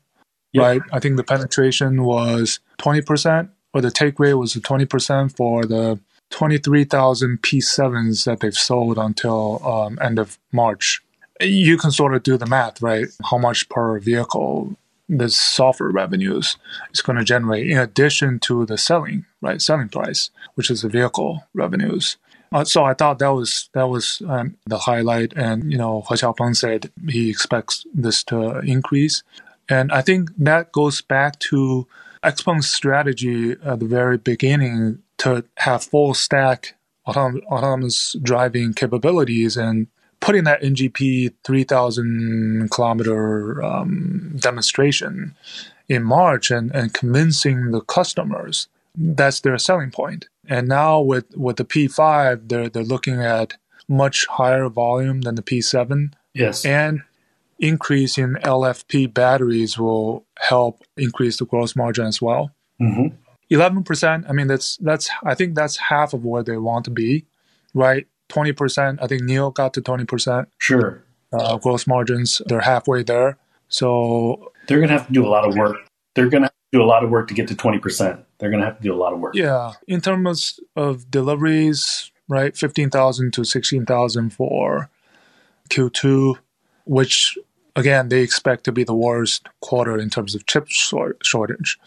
Yep. 0.54 0.62
Right, 0.62 0.82
I 0.92 1.00
think 1.00 1.16
the 1.16 1.24
penetration 1.24 2.04
was 2.04 2.60
20%, 2.80 3.50
or 3.74 3.80
the 3.80 3.90
take 3.90 4.20
rate 4.20 4.34
was 4.34 4.54
20% 4.54 5.34
for 5.38 5.66
the 5.66 5.98
23,000 6.32 7.42
P7s 7.42 8.26
that 8.26 8.42
they've 8.42 8.54
sold 8.54 8.98
until 8.98 9.66
um, 9.66 9.98
end 10.02 10.20
of 10.20 10.38
March. 10.52 11.02
You 11.40 11.78
can 11.78 11.92
sort 11.92 12.14
of 12.14 12.24
do 12.24 12.36
the 12.36 12.46
math, 12.46 12.82
right? 12.82 13.08
How 13.24 13.38
much 13.38 13.70
per 13.70 13.98
vehicle 14.00 14.76
the 15.08 15.30
software 15.30 15.90
revenues 15.90 16.58
is 16.94 17.02
going 17.02 17.18
to 17.18 17.26
generate 17.26 17.70
in 17.70 17.78
addition 17.78 18.40
to 18.40 18.66
the 18.66 18.78
selling, 18.78 19.26
right? 19.42 19.62
Selling 19.62 19.90
price, 19.90 20.30
which 20.56 20.72
is 20.72 20.82
the 20.82 20.90
vehicle 20.90 21.46
revenues. 21.54 22.18
Uh, 22.51 22.65
so 22.65 22.84
I 22.84 22.93
thought 22.93 23.20
that 23.20 23.29
was 23.29 23.70
that 23.74 23.89
was 23.89 24.22
um, 24.27 24.58
the 24.65 24.79
highlight, 24.79 25.34
and 25.36 25.72
you 25.72 25.77
know, 25.77 26.01
He 26.10 26.15
Xiaopeng 26.15 26.55
said 26.55 26.91
he 27.10 27.29
expects 27.29 27.86
this 27.93 28.24
to 28.25 28.60
increase, 28.60 29.24
and 29.70 29.91
I 29.91 30.01
think 30.01 30.31
that 30.38 30.72
goes 30.72 31.01
back 31.01 31.39
to 31.51 31.88
XPeng's 32.24 32.70
strategy 32.70 33.53
at 33.63 33.79
the 33.79 33.86
very 33.86 34.17
beginning 34.17 35.00
to 35.20 35.46
have 35.58 35.84
full 35.84 36.13
stack 36.13 36.75
autom- 37.08 37.43
autonomous 37.46 38.15
driving 38.22 38.74
capabilities 38.74 39.58
and 39.58 39.88
putting 40.20 40.43
that 40.46 40.62
NGP 40.62 41.34
3000 41.43 42.70
kilometer 42.72 43.63
um, 43.63 44.36
demonstration 44.39 45.36
in 45.89 46.03
March 46.03 46.51
and, 46.51 46.72
and 46.75 46.93
convincing 46.93 47.72
the 47.72 47.81
customers 47.81 48.67
that's 48.96 49.39
their 49.41 49.58
selling 49.58 49.91
point. 49.91 50.27
And 50.48 50.67
now 50.67 51.00
with, 51.00 51.25
with 51.38 51.57
the 51.57 51.65
P5, 51.65 52.50
they're, 52.50 52.69
they're 52.69 52.83
looking 52.83 53.21
at 53.21 53.55
much 53.88 54.25
higher 54.27 54.69
volume 54.69 55.21
than 55.21 55.36
the 55.36 55.43
P7. 55.43 56.13
Yes. 56.33 56.65
And 56.65 57.01
increase 57.62 58.17
in 58.17 58.33
LFP 58.36 59.13
batteries 59.13 59.77
will 59.77 60.25
help 60.39 60.83
increase 60.98 61.38
the 61.38 61.45
gross 61.45 61.75
margin 61.75 62.07
as 62.07 62.21
well. 62.21 62.51
Mm-hmm. 62.81 63.15
Eleven 63.50 63.83
percent. 63.83 64.25
I 64.27 64.31
mean, 64.31 64.48
that's 64.48 64.77
that's. 64.77 65.10
I 65.24 65.36
think 65.36 65.55
that's 65.55 65.77
half 65.77 66.13
of 66.13 66.25
where 66.25 66.41
they 66.41 66.57
want 66.57 66.86
to 66.86 66.91
be, 66.91 67.25
right? 67.74 68.07
Twenty 68.29 68.53
percent. 68.53 69.00
I 69.01 69.07
think 69.07 69.24
NIO 69.24 69.53
got 69.53 69.74
to 69.75 69.81
twenty 69.81 70.05
percent. 70.05 70.48
Sure. 70.57 71.03
Uh, 71.33 71.57
gross 71.57 71.86
margins. 71.86 72.41
They're 72.45 72.62
halfway 72.62 73.03
there. 73.03 73.38
So 73.67 74.51
they're 74.67 74.79
gonna 74.79 74.93
have 74.93 75.07
to 75.07 75.13
do 75.13 75.25
a 75.25 75.29
lot 75.29 75.48
of 75.48 75.55
work. 75.55 75.77
They're 76.15 76.29
gonna 76.29 76.45
have 76.45 76.51
to 76.51 76.61
do 76.72 76.82
a 76.82 76.86
lot 76.86 77.04
of 77.04 77.10
work 77.10 77.28
to 77.28 77.34
get 77.34 77.48
to 77.50 77.56
twenty 77.56 77.80
percent. 77.80 78.22
They're 78.38 78.50
gonna 78.50 78.66
have 78.66 78.78
to 78.78 78.84
do 78.84 78.94
a 78.94 78.98
lot 78.98 79.13
of 79.13 79.20
work. 79.20 79.36
Yeah. 79.36 79.74
In 79.88 80.01
terms 80.01 80.60
of 80.75 81.10
deliveries, 81.12 82.12
right? 82.28 82.56
Fifteen 82.56 82.90
thousand 82.90 83.34
to 83.34 83.44
sixteen 83.44 83.86
thousand 83.86 84.32
for 84.32 84.90
Q2, 85.70 86.36
which 86.86 87.38
again 87.75 88.10
they 88.10 88.22
expect 88.22 88.63
to 88.66 88.72
be 88.72 88.84
the 88.84 88.96
worst 88.96 89.48
quarter 89.62 89.98
in 89.98 90.10
terms 90.10 90.36
of 90.36 90.46
chip 90.46 90.68
shortage. 90.70 91.80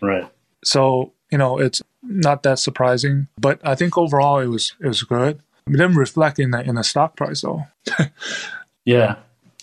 Right. 0.00 0.28
So 0.64 1.12
you 1.30 1.38
know 1.38 1.58
it's 1.58 1.82
not 2.02 2.42
that 2.44 2.58
surprising, 2.58 3.28
but 3.38 3.60
I 3.64 3.74
think 3.74 3.98
overall 3.98 4.38
it 4.38 4.46
was 4.46 4.74
it 4.80 4.86
was 4.86 5.02
good. 5.02 5.40
It 5.66 5.72
didn't 5.72 5.96
reflect 5.96 6.38
in 6.38 6.52
the 6.52 6.60
in 6.62 6.76
the 6.76 6.84
stock 6.84 7.16
price 7.16 7.42
though. 7.42 7.64
yeah, 8.84 9.16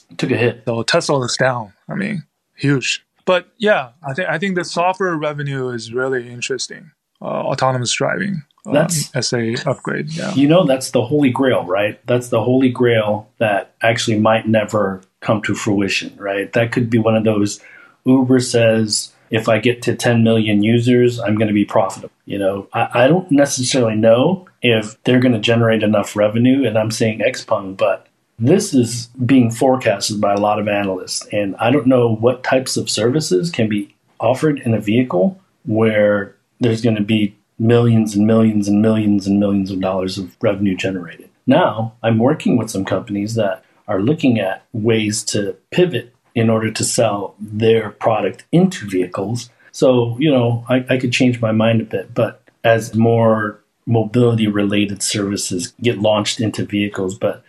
it 0.09 0.17
took 0.17 0.31
a 0.31 0.37
hit. 0.37 0.63
So 0.65 0.83
Tesla 0.83 1.23
is 1.25 1.37
down. 1.37 1.73
I 1.89 1.95
mean, 1.95 2.23
huge. 2.55 3.05
But 3.25 3.47
yeah, 3.57 3.91
I 4.07 4.13
think 4.13 4.29
I 4.29 4.37
think 4.37 4.55
the 4.55 4.65
software 4.65 5.15
revenue 5.15 5.69
is 5.69 5.91
really 5.91 6.29
interesting. 6.29 6.91
Uh, 7.21 7.25
autonomous 7.25 7.91
driving. 7.93 8.43
Um, 8.65 8.73
that's 8.73 9.15
as 9.15 9.33
a 9.33 9.55
upgrade. 9.65 10.11
Yeah. 10.11 10.33
You 10.33 10.47
know, 10.47 10.65
that's 10.65 10.91
the 10.91 11.03
holy 11.03 11.29
grail, 11.29 11.63
right? 11.65 11.99
That's 12.07 12.29
the 12.29 12.43
holy 12.43 12.69
grail 12.69 13.29
that 13.37 13.75
actually 13.81 14.19
might 14.19 14.47
never 14.47 15.01
come 15.21 15.41
to 15.43 15.55
fruition, 15.55 16.15
right? 16.17 16.51
That 16.53 16.71
could 16.71 16.89
be 16.89 16.97
one 16.97 17.15
of 17.15 17.23
those. 17.23 17.59
Uber 18.05 18.39
says 18.39 19.11
if 19.29 19.49
I 19.49 19.59
get 19.59 19.81
to 19.83 19.95
10 19.95 20.23
million 20.23 20.63
users, 20.63 21.19
I'm 21.19 21.35
going 21.35 21.47
to 21.47 21.53
be 21.53 21.65
profitable. 21.65 22.11
You 22.25 22.37
know, 22.39 22.67
I, 22.73 23.05
I 23.05 23.07
don't 23.07 23.29
necessarily 23.31 23.95
know 23.95 24.47
if 24.61 25.01
they're 25.03 25.19
going 25.19 25.33
to 25.33 25.39
generate 25.39 25.83
enough 25.83 26.15
revenue, 26.15 26.67
and 26.67 26.77
I'm 26.77 26.91
saying 26.91 27.19
Xpeng, 27.19 27.77
but 27.77 28.07
this 28.37 28.73
is 28.73 29.07
being 29.25 29.51
forecasted 29.51 30.19
by 30.19 30.33
a 30.33 30.39
lot 30.39 30.59
of 30.59 30.67
analysts, 30.67 31.25
and 31.31 31.55
I 31.57 31.71
don't 31.71 31.87
know 31.87 32.15
what 32.15 32.43
types 32.43 32.77
of 32.77 32.89
services 32.89 33.49
can 33.49 33.69
be 33.69 33.95
offered 34.19 34.59
in 34.59 34.73
a 34.73 34.81
vehicle 34.81 35.39
where 35.65 36.35
there's 36.59 36.81
going 36.81 36.95
to 36.95 37.03
be 37.03 37.35
millions 37.57 38.15
and 38.15 38.27
millions 38.27 38.67
and 38.67 38.81
millions 38.81 39.27
and 39.27 39.39
millions 39.39 39.71
of 39.71 39.79
dollars 39.79 40.17
of 40.17 40.35
revenue 40.41 40.75
generated. 40.75 41.29
Now, 41.47 41.93
I'm 42.03 42.17
working 42.17 42.57
with 42.57 42.69
some 42.69 42.85
companies 42.85 43.35
that 43.35 43.63
are 43.87 44.01
looking 44.01 44.39
at 44.39 44.65
ways 44.73 45.23
to 45.25 45.55
pivot 45.71 46.13
in 46.33 46.49
order 46.49 46.71
to 46.71 46.83
sell 46.83 47.35
their 47.39 47.91
product 47.91 48.45
into 48.51 48.87
vehicles. 48.87 49.49
So, 49.71 50.17
you 50.19 50.31
know, 50.31 50.65
I, 50.67 50.85
I 50.89 50.97
could 50.97 51.13
change 51.13 51.39
my 51.39 51.51
mind 51.51 51.81
a 51.81 51.85
bit, 51.85 52.13
but 52.13 52.41
as 52.63 52.95
more 52.95 53.61
mobility 53.85 54.47
related 54.47 55.03
services 55.03 55.73
get 55.81 55.99
launched 55.99 56.41
into 56.41 56.65
vehicles, 56.65 57.17
but, 57.17 57.43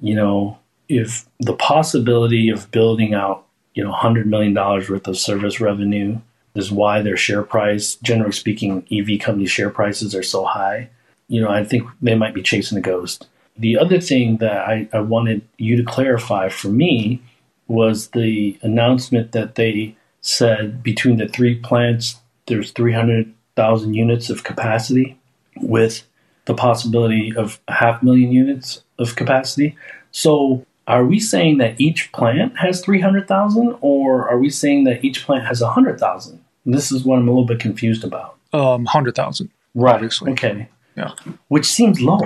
you 0.00 0.14
know, 0.14 0.58
if 0.88 1.26
the 1.40 1.54
possibility 1.54 2.48
of 2.48 2.70
building 2.70 3.14
out, 3.14 3.44
you 3.74 3.84
know, 3.84 3.92
$100 3.92 4.26
million 4.26 4.54
worth 4.54 5.06
of 5.06 5.18
service 5.18 5.60
revenue 5.60 6.18
is 6.54 6.72
why 6.72 7.02
their 7.02 7.16
share 7.16 7.42
price, 7.42 7.96
generally 7.96 8.32
speaking, 8.32 8.86
EV 8.90 9.20
company 9.20 9.46
share 9.46 9.70
prices 9.70 10.14
are 10.14 10.22
so 10.22 10.44
high, 10.44 10.90
you 11.28 11.40
know, 11.40 11.50
I 11.50 11.64
think 11.64 11.88
they 12.00 12.14
might 12.14 12.34
be 12.34 12.42
chasing 12.42 12.78
a 12.78 12.80
ghost. 12.80 13.28
The 13.56 13.78
other 13.78 14.00
thing 14.00 14.38
that 14.38 14.68
I, 14.68 14.88
I 14.92 15.00
wanted 15.00 15.42
you 15.58 15.76
to 15.76 15.84
clarify 15.84 16.48
for 16.48 16.68
me 16.68 17.22
was 17.66 18.08
the 18.08 18.58
announcement 18.62 19.32
that 19.32 19.56
they 19.56 19.96
said 20.20 20.82
between 20.82 21.18
the 21.18 21.28
three 21.28 21.56
plants, 21.56 22.20
there's 22.46 22.70
300,000 22.72 23.94
units 23.94 24.30
of 24.30 24.44
capacity 24.44 25.18
with 25.56 26.04
the 26.48 26.54
possibility 26.54 27.32
of 27.36 27.60
a 27.68 27.74
half 27.74 28.02
million 28.02 28.32
units 28.32 28.82
of 28.98 29.14
capacity. 29.14 29.76
So, 30.10 30.64
are 30.88 31.04
we 31.04 31.20
saying 31.20 31.58
that 31.58 31.78
each 31.78 32.10
plant 32.12 32.58
has 32.58 32.80
300,000 32.80 33.76
or 33.82 34.26
are 34.26 34.38
we 34.38 34.48
saying 34.48 34.84
that 34.84 35.04
each 35.04 35.24
plant 35.26 35.44
has 35.44 35.60
100,000? 35.60 36.42
This 36.64 36.90
is 36.90 37.04
what 37.04 37.18
I'm 37.18 37.28
a 37.28 37.30
little 37.30 37.44
bit 37.44 37.60
confused 37.60 38.04
about. 38.04 38.36
Um, 38.54 38.84
100,000. 38.84 39.50
Right. 39.74 39.94
Obviously. 39.94 40.32
Okay. 40.32 40.66
Yeah. 40.96 41.12
Which 41.48 41.66
seems 41.66 42.00
low, 42.00 42.20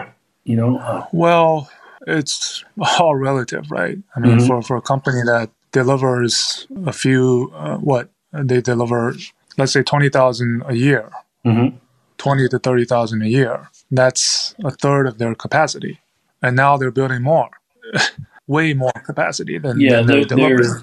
you 0.45 0.55
know? 0.55 0.79
Uh, 0.79 1.07
well, 1.13 1.69
it's 2.07 2.65
all 3.01 3.17
relative, 3.17 3.71
right? 3.71 3.99
I 4.15 4.21
mean, 4.21 4.39
mm-hmm. 4.39 4.47
for, 4.47 4.63
for 4.63 4.77
a 4.77 4.83
company 4.83 5.23
that 5.27 5.51
delivers 5.73 6.69
a 6.87 6.93
few, 6.93 7.53
uh, 7.55 7.79
what 7.79 8.11
they 8.33 8.61
deliver, 8.61 9.15
let's 9.59 9.73
say 9.73 9.83
twenty 9.83 10.09
thousand 10.09 10.63
a 10.67 10.75
year, 10.75 11.11
mm-hmm. 11.45 11.77
twenty 12.19 12.49
to 12.49 12.59
thirty 12.59 12.85
thousand 12.85 13.23
a 13.23 13.29
year. 13.29 13.69
That's 13.93 14.55
a 14.65 14.71
third 14.71 15.07
of 15.07 15.19
their 15.19 15.35
capacity, 15.35 16.01
and 16.43 16.57
now 16.57 16.77
they're 16.77 16.91
building 16.91 17.23
more, 17.23 17.51
way 18.47 18.73
more 18.73 18.93
capacity 19.05 19.59
than 19.59 19.81
yeah. 19.81 20.03
Than 20.03 20.07
they're, 20.07 20.25
they're, 20.25 20.83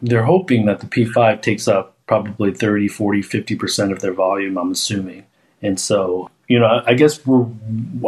they're 0.00 0.22
hoping 0.22 0.66
that 0.66 0.78
the 0.80 0.86
P5 0.86 1.42
takes 1.42 1.66
up 1.66 1.96
probably 2.06 2.54
30, 2.54 2.88
40, 2.88 3.22
50 3.22 3.56
percent 3.56 3.92
of 3.92 4.00
their 4.00 4.12
volume. 4.12 4.56
I'm 4.56 4.70
assuming, 4.70 5.26
and 5.60 5.80
so 5.80 6.30
you 6.48 6.58
know, 6.58 6.82
I 6.86 6.94
guess 6.94 7.24
we're 7.26 7.46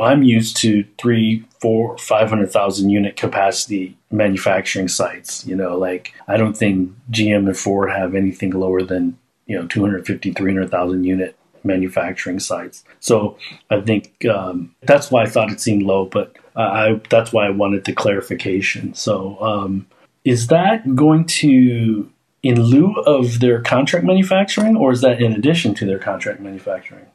I'm 0.00 0.22
used 0.22 0.56
to 0.58 0.84
three, 0.98 1.44
four, 1.60 1.96
five 1.98 2.28
hundred 2.28 2.52
thousand 2.52 2.90
unit 2.90 3.16
capacity 3.16 3.96
manufacturing 4.10 4.88
sites. 4.88 5.46
You 5.46 5.56
know, 5.56 5.76
like 5.76 6.12
I 6.28 6.36
don't 6.36 6.56
think 6.56 6.92
GM 7.10 7.46
and 7.46 7.56
Ford 7.56 7.90
have 7.90 8.14
anything 8.14 8.50
lower 8.50 8.82
than 8.82 9.18
you 9.46 9.58
know 9.58 9.66
250 9.66 10.32
300,000 10.32 11.04
unit 11.04 11.36
manufacturing 11.66 12.40
sites. 12.40 12.84
So 13.00 13.38
I 13.70 13.80
think 13.80 14.24
um, 14.26 14.74
that's 14.82 15.10
why 15.10 15.22
I 15.22 15.26
thought 15.26 15.50
it 15.50 15.60
seemed 15.60 15.82
low, 15.82 16.06
but 16.06 16.36
I, 16.54 17.00
that's 17.10 17.32
why 17.32 17.46
I 17.46 17.50
wanted 17.50 17.84
the 17.84 17.92
clarification. 17.92 18.94
So 18.94 19.40
um, 19.42 19.86
is 20.24 20.46
that 20.48 20.96
going 20.96 21.26
to 21.26 22.10
in 22.42 22.62
lieu 22.62 22.92
of 23.06 23.40
their 23.40 23.60
contract 23.60 24.06
manufacturing, 24.06 24.76
or 24.76 24.92
is 24.92 25.00
that 25.00 25.20
in 25.20 25.32
addition 25.32 25.74
to 25.74 25.84
their 25.84 25.98
contract 25.98 26.40
manufacturing? 26.40 27.06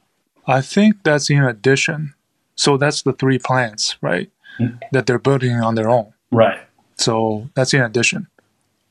I 0.48 0.62
think 0.62 1.04
that's 1.04 1.30
in 1.30 1.44
addition. 1.44 2.14
So 2.56 2.78
that's 2.78 3.04
the 3.04 3.14
three 3.14 3.40
plants, 3.40 3.98
right? 4.02 4.30
Mm-hmm. 4.60 4.78
That 4.92 5.06
they're 5.06 5.20
building 5.20 5.56
on 5.56 5.76
their 5.76 5.90
own. 5.90 6.14
Right. 6.32 6.60
So 6.96 7.50
that's 7.56 7.74
in 7.74 7.82
addition, 7.82 8.28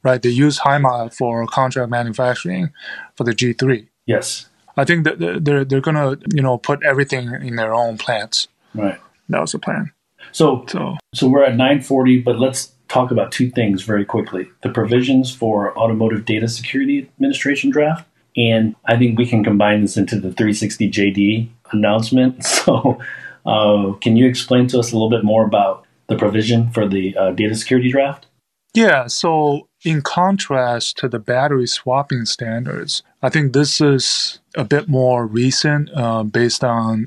right? 0.03 0.21
They 0.21 0.31
use 0.31 0.61
Haima 0.61 1.15
for 1.15 1.47
contract 1.47 1.91
manufacturing 1.91 2.71
for 3.17 3.25
the 3.25 3.33
G3. 3.33 3.89
Yes. 4.07 4.49
I 4.81 4.85
think 4.85 5.05
that 5.05 5.19
they're 5.45 5.65
they're 5.65 5.81
gonna 5.81 6.17
you 6.33 6.43
know 6.43 6.57
put 6.57 6.83
everything 6.83 7.33
in 7.35 7.57
their 7.57 7.75
own 7.75 7.99
plants. 7.99 8.49
Right. 8.75 8.99
That 9.29 9.41
was 9.41 9.53
the 9.53 9.59
plan. 9.59 9.93
So 10.33 10.65
so 10.69 10.97
so 11.15 11.29
we're 11.29 11.45
at 11.45 11.57
940, 11.57 12.23
but 12.23 12.39
let's 12.39 12.73
talk 12.89 13.11
about 13.11 13.31
two 13.31 13.51
things 13.51 13.83
very 13.83 14.07
quickly: 14.07 14.49
the 14.63 14.71
provisions 14.71 15.35
for 15.35 15.77
Automotive 15.77 16.25
Data 16.25 16.49
Security 16.49 17.01
Administration 17.01 17.71
draft, 17.71 18.09
and 18.37 18.75
I 18.87 18.97
think 18.97 19.19
we 19.19 19.27
can 19.27 19.45
combine 19.45 19.83
this 19.83 19.99
into 19.99 20.17
the 20.17 20.33
360 20.33 20.91
JD 20.91 21.49
announcement. 21.73 22.45
So, 22.45 23.01
uh, 23.47 23.93
can 24.01 24.17
you 24.17 24.27
explain 24.27 24.67
to 24.69 24.79
us 24.79 24.93
a 24.93 24.95
little 24.95 25.11
bit 25.11 25.25
more 25.25 25.45
about 25.47 25.87
the 26.09 26.17
provision 26.17 26.71
for 26.71 26.87
the 26.87 27.17
uh, 27.17 27.31
data 27.33 27.55
security 27.55 27.91
draft? 27.91 28.27
Yeah, 28.75 29.07
so 29.07 29.69
in 29.85 30.03
contrast 30.03 30.99
to 30.99 31.09
the 31.09 31.19
battery 31.19 31.67
swapping 31.67 32.25
standards, 32.25 33.03
I 33.23 33.31
think 33.31 33.53
this 33.53 33.81
is 33.81 34.41
a 34.57 34.65
bit 34.65 34.89
more 34.89 35.27
recent 35.27 35.91
uh, 35.95 36.23
based 36.23 36.65
on 36.65 37.07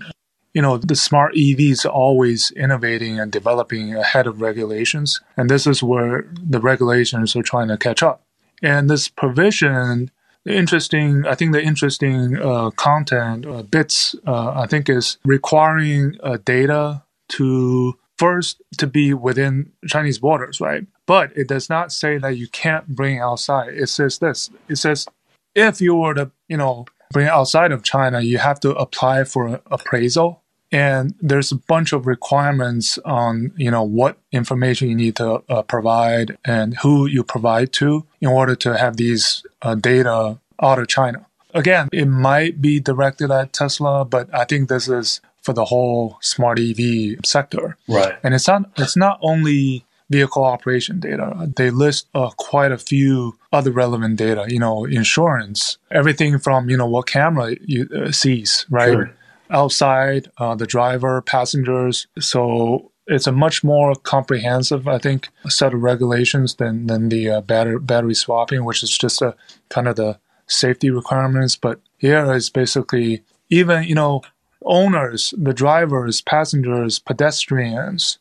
you 0.53 0.61
know, 0.61 0.77
the 0.77 0.95
smart 0.95 1.33
EVs 1.33 1.85
always 1.89 2.51
innovating 2.51 3.19
and 3.19 3.31
developing 3.31 3.95
ahead 3.95 4.27
of 4.27 4.39
regulations. 4.39 5.19
And 5.35 5.49
this 5.49 5.65
is 5.65 5.81
where 5.81 6.27
the 6.41 6.59
regulations 6.59 7.35
are 7.35 7.41
trying 7.41 7.69
to 7.69 7.77
catch 7.77 8.03
up. 8.03 8.23
And 8.61 8.89
this 8.89 9.07
provision, 9.07 10.11
interesting, 10.45 11.25
I 11.25 11.33
think 11.35 11.53
the 11.53 11.63
interesting 11.63 12.37
uh, 12.39 12.69
content 12.71 13.45
uh, 13.47 13.63
bits, 13.63 14.15
uh, 14.27 14.53
I 14.55 14.67
think, 14.67 14.89
is 14.89 15.17
requiring 15.25 16.17
uh, 16.21 16.37
data 16.45 17.03
to 17.29 17.97
first 18.17 18.61
to 18.77 18.85
be 18.85 19.13
within 19.13 19.71
Chinese 19.87 20.19
borders, 20.19 20.61
right? 20.61 20.85
But 21.05 21.35
it 21.35 21.47
does 21.47 21.69
not 21.69 21.91
say 21.91 22.17
that 22.17 22.37
you 22.37 22.47
can't 22.47 22.87
bring 22.87 23.19
outside. 23.19 23.73
It 23.73 23.87
says 23.87 24.19
this. 24.19 24.49
It 24.69 24.77
says 24.77 25.07
if 25.53 25.81
you 25.81 25.95
were 25.95 26.13
to, 26.13 26.31
you 26.47 26.57
know, 26.57 26.85
bring 27.11 27.27
outside 27.27 27.71
of 27.71 27.83
China, 27.83 28.21
you 28.21 28.37
have 28.37 28.59
to 28.61 28.71
apply 28.71 29.25
for 29.25 29.61
appraisal 29.69 30.43
and 30.73 31.13
there's 31.21 31.51
a 31.51 31.55
bunch 31.55 31.93
of 31.93 32.07
requirements 32.07 32.97
on 33.05 33.53
you 33.55 33.69
know 33.69 33.83
what 33.83 34.17
information 34.31 34.89
you 34.89 34.95
need 34.95 35.15
to 35.15 35.43
uh, 35.47 35.61
provide 35.61 36.37
and 36.43 36.75
who 36.77 37.05
you 37.05 37.23
provide 37.23 37.71
to 37.71 38.05
in 38.19 38.27
order 38.27 38.55
to 38.55 38.75
have 38.75 38.97
these 38.97 39.45
uh, 39.61 39.75
data 39.75 40.39
out 40.61 40.79
of 40.79 40.87
China. 40.87 41.25
Again, 41.53 41.87
it 41.93 42.07
might 42.07 42.59
be 42.59 42.79
directed 42.79 43.29
at 43.29 43.53
Tesla, 43.53 44.03
but 44.03 44.27
I 44.33 44.43
think 44.45 44.67
this 44.67 44.89
is 44.89 45.21
for 45.43 45.53
the 45.53 45.65
whole 45.65 46.17
smart 46.21 46.59
EV 46.59 47.17
sector. 47.23 47.77
Right. 47.87 48.15
And 48.23 48.33
it's 48.33 48.47
not 48.47 48.71
it's 48.77 48.97
not 48.97 49.19
only 49.21 49.85
vehicle 50.15 50.43
operation 50.43 50.99
data. 50.99 51.27
They 51.55 51.69
list 51.69 52.07
uh, 52.13 52.29
quite 52.37 52.71
a 52.71 52.77
few 52.77 53.37
other 53.51 53.71
relevant 53.71 54.15
data. 54.17 54.45
You 54.47 54.59
know, 54.59 54.85
insurance, 54.85 55.77
everything 55.91 56.39
from 56.39 56.69
you 56.69 56.77
know 56.77 56.91
what 56.95 57.07
camera 57.07 57.55
you 57.73 57.81
uh, 57.95 58.11
sees, 58.11 58.65
right? 58.69 58.93
Sure 58.93 59.15
outside, 59.53 60.29
uh, 60.37 60.55
the 60.55 60.65
driver, 60.65 61.21
passengers. 61.21 62.07
So 62.19 62.91
it's 63.07 63.27
a 63.27 63.31
much 63.31 63.63
more 63.63 63.95
comprehensive, 63.95 64.87
I 64.87 64.97
think, 64.97 65.29
set 65.47 65.73
of 65.73 65.81
regulations 65.81 66.55
than 66.55 66.87
than 66.87 67.09
the 67.09 67.29
uh, 67.29 67.41
battery 67.41 67.79
battery 67.79 68.15
swapping, 68.15 68.65
which 68.65 68.83
is 68.83 68.97
just 68.97 69.21
a 69.21 69.35
kind 69.69 69.87
of 69.87 69.95
the 69.95 70.19
safety 70.47 70.89
requirements. 70.89 71.55
But 71.55 71.79
here 71.97 72.33
is 72.33 72.49
basically 72.49 73.23
even 73.49 73.83
you 73.83 73.95
know 73.95 74.21
owners, 74.65 75.33
the 75.37 75.53
drivers, 75.53 76.21
passengers, 76.21 76.99
pedestrians, 76.99 78.17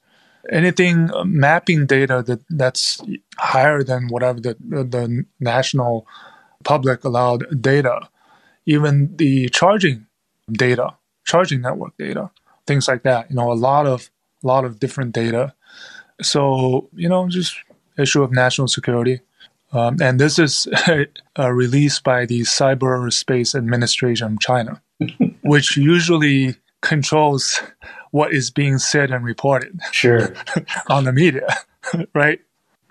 anything 0.50 1.10
uh, 1.12 1.24
mapping 1.24 1.86
data 1.86 2.22
that 2.26 2.40
that's 2.50 3.00
higher 3.38 3.82
than 3.82 4.08
whatever 4.08 4.40
the 4.40 4.56
the 4.70 5.24
national 5.40 6.06
public 6.64 7.04
allowed 7.04 7.44
data, 7.60 8.08
even 8.66 9.16
the 9.16 9.48
charging 9.48 10.06
data 10.50 10.94
charging 11.24 11.60
network 11.60 11.96
data, 11.98 12.30
things 12.66 12.88
like 12.88 13.02
that. 13.02 13.30
You 13.30 13.36
know, 13.36 13.52
a 13.52 13.54
lot 13.54 13.86
of 13.86 14.10
a 14.42 14.46
lot 14.46 14.64
of 14.64 14.78
different 14.78 15.12
data. 15.12 15.54
So 16.20 16.88
you 16.94 17.08
know, 17.08 17.28
just 17.28 17.56
issue 17.98 18.22
of 18.22 18.32
national 18.32 18.68
security. 18.68 19.20
Um, 19.72 19.96
and 20.02 20.20
this 20.20 20.38
is 20.38 20.68
uh, 21.38 21.50
released 21.50 22.04
by 22.04 22.26
the 22.26 22.40
Cyberspace 22.40 23.54
Administration 23.54 24.34
of 24.34 24.40
China, 24.40 24.82
which 25.42 25.76
usually 25.76 26.56
controls 26.82 27.62
what 28.12 28.32
is 28.32 28.50
being 28.50 28.78
said 28.78 29.10
and 29.10 29.24
reported. 29.24 29.80
Sure. 29.90 30.32
on 30.88 31.04
the 31.04 31.12
media, 31.12 31.48
right? 32.14 32.40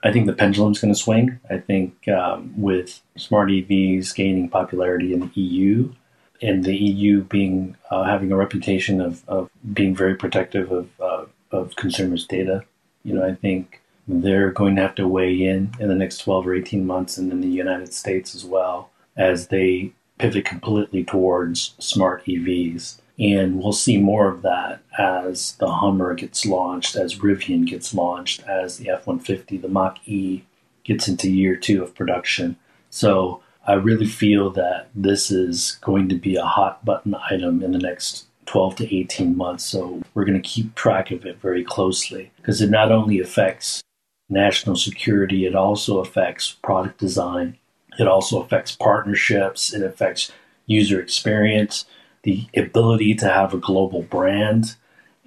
I 0.03 0.11
think 0.11 0.25
the 0.25 0.33
pendulum's 0.33 0.81
going 0.81 0.93
to 0.93 0.99
swing. 0.99 1.39
I 1.49 1.57
think 1.59 2.07
um, 2.09 2.53
with 2.59 3.01
smart 3.17 3.49
EVs 3.49 4.13
gaining 4.13 4.49
popularity 4.49 5.13
in 5.13 5.21
the 5.21 5.31
EU, 5.39 5.93
and 6.41 6.63
the 6.63 6.75
EU 6.75 7.23
being 7.23 7.77
uh, 7.91 8.03
having 8.03 8.31
a 8.31 8.35
reputation 8.35 8.99
of, 8.99 9.23
of 9.27 9.49
being 9.73 9.95
very 9.95 10.15
protective 10.15 10.71
of 10.71 10.89
uh, 10.99 11.25
of 11.51 11.75
consumers' 11.75 12.25
data, 12.25 12.63
you 13.03 13.13
know, 13.13 13.23
I 13.23 13.35
think 13.35 13.81
they're 14.07 14.51
going 14.51 14.75
to 14.77 14.81
have 14.81 14.95
to 14.95 15.07
weigh 15.07 15.45
in 15.45 15.71
in 15.79 15.87
the 15.87 15.95
next 15.95 16.19
12 16.19 16.47
or 16.47 16.55
18 16.55 16.85
months, 16.85 17.17
and 17.17 17.31
in 17.31 17.41
the 17.41 17.47
United 17.47 17.93
States 17.93 18.33
as 18.33 18.43
well, 18.43 18.89
as 19.15 19.47
they 19.47 19.93
pivot 20.17 20.45
completely 20.45 21.03
towards 21.03 21.75
smart 21.77 22.25
EVs. 22.25 23.01
And 23.21 23.61
we'll 23.61 23.71
see 23.71 23.99
more 23.99 24.27
of 24.27 24.41
that 24.41 24.81
as 24.97 25.51
the 25.57 25.71
Hummer 25.71 26.15
gets 26.15 26.43
launched, 26.43 26.95
as 26.95 27.19
Rivian 27.19 27.67
gets 27.67 27.93
launched, 27.93 28.41
as 28.47 28.77
the 28.77 28.89
F 28.89 29.05
150, 29.05 29.57
the 29.57 29.67
Mach 29.67 29.99
E 30.07 30.43
gets 30.83 31.07
into 31.07 31.29
year 31.29 31.55
two 31.55 31.83
of 31.83 31.93
production. 31.93 32.57
So 32.89 33.43
I 33.67 33.73
really 33.73 34.07
feel 34.07 34.49
that 34.51 34.89
this 34.95 35.29
is 35.29 35.77
going 35.81 36.09
to 36.09 36.15
be 36.15 36.35
a 36.35 36.43
hot 36.43 36.83
button 36.83 37.15
item 37.29 37.61
in 37.61 37.73
the 37.73 37.77
next 37.77 38.25
12 38.47 38.77
to 38.77 38.95
18 38.95 39.37
months. 39.37 39.65
So 39.65 40.01
we're 40.15 40.25
going 40.25 40.41
to 40.41 40.49
keep 40.49 40.73
track 40.73 41.11
of 41.11 41.23
it 41.23 41.39
very 41.39 41.63
closely 41.63 42.31
because 42.37 42.59
it 42.59 42.71
not 42.71 42.91
only 42.91 43.19
affects 43.19 43.83
national 44.29 44.77
security, 44.77 45.45
it 45.45 45.55
also 45.55 45.99
affects 45.99 46.53
product 46.63 46.97
design, 46.97 47.57
it 47.99 48.07
also 48.07 48.41
affects 48.41 48.75
partnerships, 48.75 49.73
it 49.73 49.83
affects 49.83 50.31
user 50.65 50.99
experience, 50.99 51.85
the 52.23 52.47
ability 52.55 53.15
to 53.15 53.27
have 53.27 53.53
a 53.53 53.57
global 53.57 54.03
brand. 54.03 54.75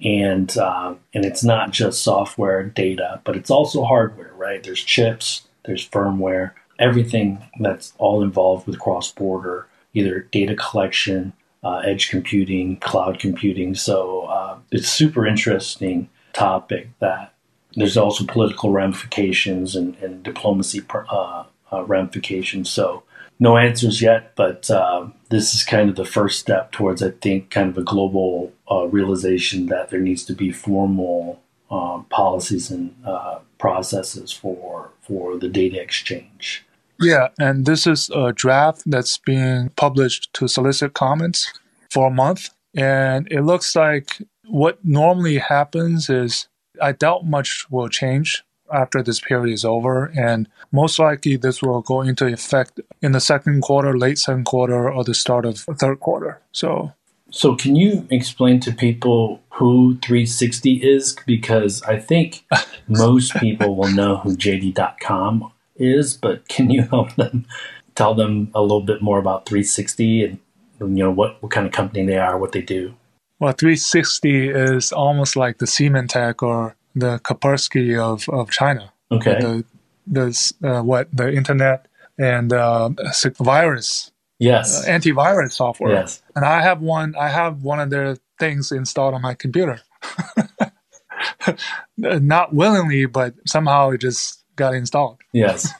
And 0.04 0.56
uh, 0.58 0.94
and 1.14 1.24
it's 1.24 1.44
not 1.44 1.70
just 1.70 2.02
software 2.02 2.62
data, 2.64 3.20
but 3.24 3.36
it's 3.36 3.50
also 3.50 3.84
hardware, 3.84 4.32
right? 4.36 4.62
There's 4.62 4.82
chips, 4.82 5.46
there's 5.64 5.88
firmware, 5.88 6.52
everything 6.78 7.38
that's 7.60 7.92
all 7.98 8.22
involved 8.22 8.66
with 8.66 8.80
cross 8.80 9.12
border, 9.12 9.66
either 9.94 10.20
data 10.32 10.56
collection, 10.56 11.32
uh, 11.62 11.78
edge 11.78 12.10
computing, 12.10 12.76
cloud 12.78 13.18
computing. 13.18 13.74
So 13.74 14.22
uh, 14.22 14.58
it's 14.70 14.88
super 14.88 15.26
interesting 15.26 16.08
topic 16.32 16.88
that 16.98 17.32
there's 17.76 17.96
also 17.96 18.24
political 18.24 18.70
ramifications 18.70 19.74
and, 19.76 19.96
and 19.96 20.22
diplomacy 20.22 20.82
uh, 20.92 21.44
uh, 21.72 21.84
ramifications. 21.84 22.68
So 22.68 23.04
no 23.38 23.56
answers 23.56 24.00
yet, 24.00 24.34
but 24.36 24.70
uh, 24.70 25.06
this 25.28 25.54
is 25.54 25.64
kind 25.64 25.90
of 25.90 25.96
the 25.96 26.04
first 26.04 26.38
step 26.38 26.72
towards, 26.72 27.02
I 27.02 27.10
think, 27.10 27.50
kind 27.50 27.68
of 27.68 27.78
a 27.78 27.82
global 27.82 28.52
uh, 28.70 28.86
realization 28.86 29.66
that 29.66 29.90
there 29.90 30.00
needs 30.00 30.24
to 30.24 30.34
be 30.34 30.52
formal 30.52 31.40
policies 32.10 32.70
and 32.70 32.94
processes 33.58 34.30
for 34.30 34.90
for 35.02 35.36
the 35.36 35.48
data 35.48 35.80
exchange. 35.80 36.64
Yeah, 37.00 37.28
and 37.38 37.66
this 37.66 37.86
is 37.86 38.10
a 38.10 38.32
draft 38.32 38.82
that's 38.86 39.18
being 39.18 39.70
published 39.76 40.32
to 40.34 40.48
solicit 40.48 40.94
comments 40.94 41.52
for 41.90 42.08
a 42.08 42.10
month. 42.10 42.50
And 42.76 43.28
it 43.30 43.42
looks 43.42 43.74
like 43.74 44.22
what 44.46 44.84
normally 44.84 45.38
happens 45.38 46.08
is 46.08 46.48
I 46.80 46.92
doubt 46.92 47.26
much 47.26 47.66
will 47.70 47.88
change 47.88 48.44
after 48.74 49.02
this 49.02 49.20
period 49.20 49.52
is 49.52 49.64
over. 49.64 50.12
And 50.16 50.48
most 50.72 50.98
likely 50.98 51.36
this 51.36 51.62
will 51.62 51.80
go 51.80 52.02
into 52.02 52.26
effect 52.26 52.80
in 53.00 53.12
the 53.12 53.20
second 53.20 53.62
quarter, 53.62 53.96
late 53.96 54.18
second 54.18 54.44
quarter, 54.44 54.90
or 54.90 55.04
the 55.04 55.14
start 55.14 55.46
of 55.46 55.58
third 55.58 56.00
quarter. 56.00 56.40
So 56.52 56.92
so, 57.34 57.56
can 57.56 57.74
you 57.74 58.06
explain 58.10 58.60
to 58.60 58.72
people 58.72 59.42
who 59.54 59.98
360 60.04 60.74
is? 60.74 61.16
Because 61.26 61.82
I 61.82 61.98
think 61.98 62.44
most 62.88 63.34
people 63.34 63.74
will 63.74 63.90
know 63.90 64.18
who 64.18 64.36
JD.com 64.36 65.50
is, 65.74 66.16
but 66.16 66.46
can 66.46 66.70
you 66.70 66.82
help 66.82 67.16
them 67.16 67.44
tell 67.96 68.14
them 68.14 68.52
a 68.54 68.62
little 68.62 68.82
bit 68.82 69.02
more 69.02 69.18
about 69.18 69.46
360 69.46 70.24
and 70.24 70.38
you 70.78 71.02
know 71.02 71.10
what, 71.10 71.42
what 71.42 71.50
kind 71.50 71.66
of 71.66 71.72
company 71.72 72.06
they 72.06 72.16
are, 72.16 72.38
what 72.38 72.52
they 72.52 72.62
do? 72.62 72.94
Well, 73.40 73.52
360 73.52 74.50
is 74.50 74.92
almost 74.92 75.34
like 75.34 75.58
the 75.58 75.66
Symantec 75.66 76.40
or 76.40 76.76
the 76.94 77.18
Kaspersky 77.20 77.98
of, 77.98 78.28
of 78.28 78.50
China. 78.50 78.92
Okay. 79.10 79.38
The, 79.40 79.64
the 80.06 80.52
uh, 80.62 80.82
what 80.82 81.08
the 81.16 81.32
internet 81.32 81.86
and 82.18 82.52
uh, 82.52 82.90
virus 83.38 84.12
yes 84.38 84.84
uh, 84.84 84.90
antivirus 84.90 85.52
software. 85.52 85.92
Yes. 85.92 86.22
And 86.34 86.44
I 86.44 86.60
have 86.62 86.80
one. 86.80 87.14
I 87.16 87.28
have 87.28 87.62
one 87.62 87.80
of 87.80 87.90
their 87.90 88.16
things 88.38 88.70
installed 88.72 89.14
on 89.14 89.22
my 89.22 89.34
computer. 89.34 89.80
Not 91.96 92.54
willingly, 92.54 93.06
but 93.06 93.34
somehow 93.46 93.90
it 93.90 93.98
just 93.98 94.44
got 94.56 94.74
installed. 94.74 95.18
Yes. 95.32 95.72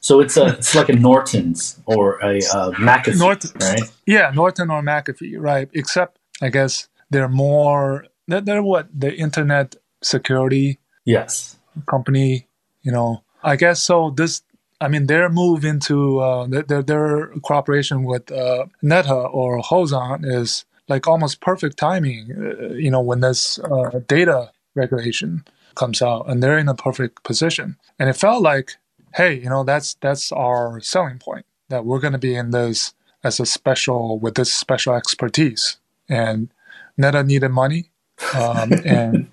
So 0.00 0.20
it's 0.20 0.36
a 0.36 0.46
it's 0.58 0.74
like 0.74 0.88
a 0.88 0.92
Norton's 0.94 1.80
or 1.86 2.20
a 2.22 2.38
uh, 2.38 2.70
McAfee, 2.72 3.18
Norton, 3.18 3.50
right? 3.60 3.80
Yeah, 4.06 4.30
Norton 4.34 4.70
or 4.70 4.80
McAfee, 4.82 5.34
right? 5.38 5.68
Except 5.72 6.18
I 6.40 6.48
guess 6.50 6.88
they're 7.10 7.28
more 7.28 8.06
they're, 8.28 8.40
they're 8.40 8.62
what 8.62 8.88
the 8.92 9.12
internet 9.12 9.74
security 10.02 10.78
yes 11.04 11.56
company. 11.86 12.48
You 12.82 12.92
know, 12.92 13.22
I 13.42 13.56
guess 13.56 13.82
so. 13.82 14.10
This 14.10 14.42
I 14.80 14.88
mean, 14.88 15.06
their 15.06 15.28
move 15.28 15.64
into 15.64 16.20
uh, 16.20 16.46
their 16.46 16.82
their 16.82 17.28
cooperation 17.42 18.04
with 18.04 18.30
uh, 18.30 18.66
Neta 18.82 19.14
or 19.14 19.60
Hozon 19.60 20.24
is 20.24 20.64
like 20.88 21.06
almost 21.06 21.40
perfect 21.40 21.78
timing. 21.78 22.32
Uh, 22.32 22.74
you 22.74 22.90
know, 22.90 23.00
when 23.00 23.20
this 23.20 23.58
uh, 23.58 24.00
data 24.06 24.50
regulation 24.74 25.44
comes 25.74 26.02
out, 26.02 26.28
and 26.28 26.42
they're 26.42 26.58
in 26.58 26.68
a 26.68 26.74
perfect 26.74 27.22
position. 27.22 27.76
And 27.98 28.08
it 28.08 28.16
felt 28.16 28.42
like, 28.42 28.72
hey, 29.14 29.34
you 29.34 29.48
know, 29.48 29.64
that's 29.64 29.94
that's 29.94 30.32
our 30.32 30.80
selling 30.80 31.18
point 31.18 31.46
that 31.68 31.84
we're 31.84 32.00
going 32.00 32.12
to 32.12 32.18
be 32.18 32.34
in 32.34 32.50
this 32.50 32.94
as 33.24 33.40
a 33.40 33.46
special 33.46 34.18
with 34.18 34.34
this 34.34 34.52
special 34.52 34.94
expertise. 34.94 35.78
And 36.08 36.50
Neta 36.96 37.22
needed 37.22 37.50
money, 37.50 37.90
um, 38.34 38.72
and 38.84 39.28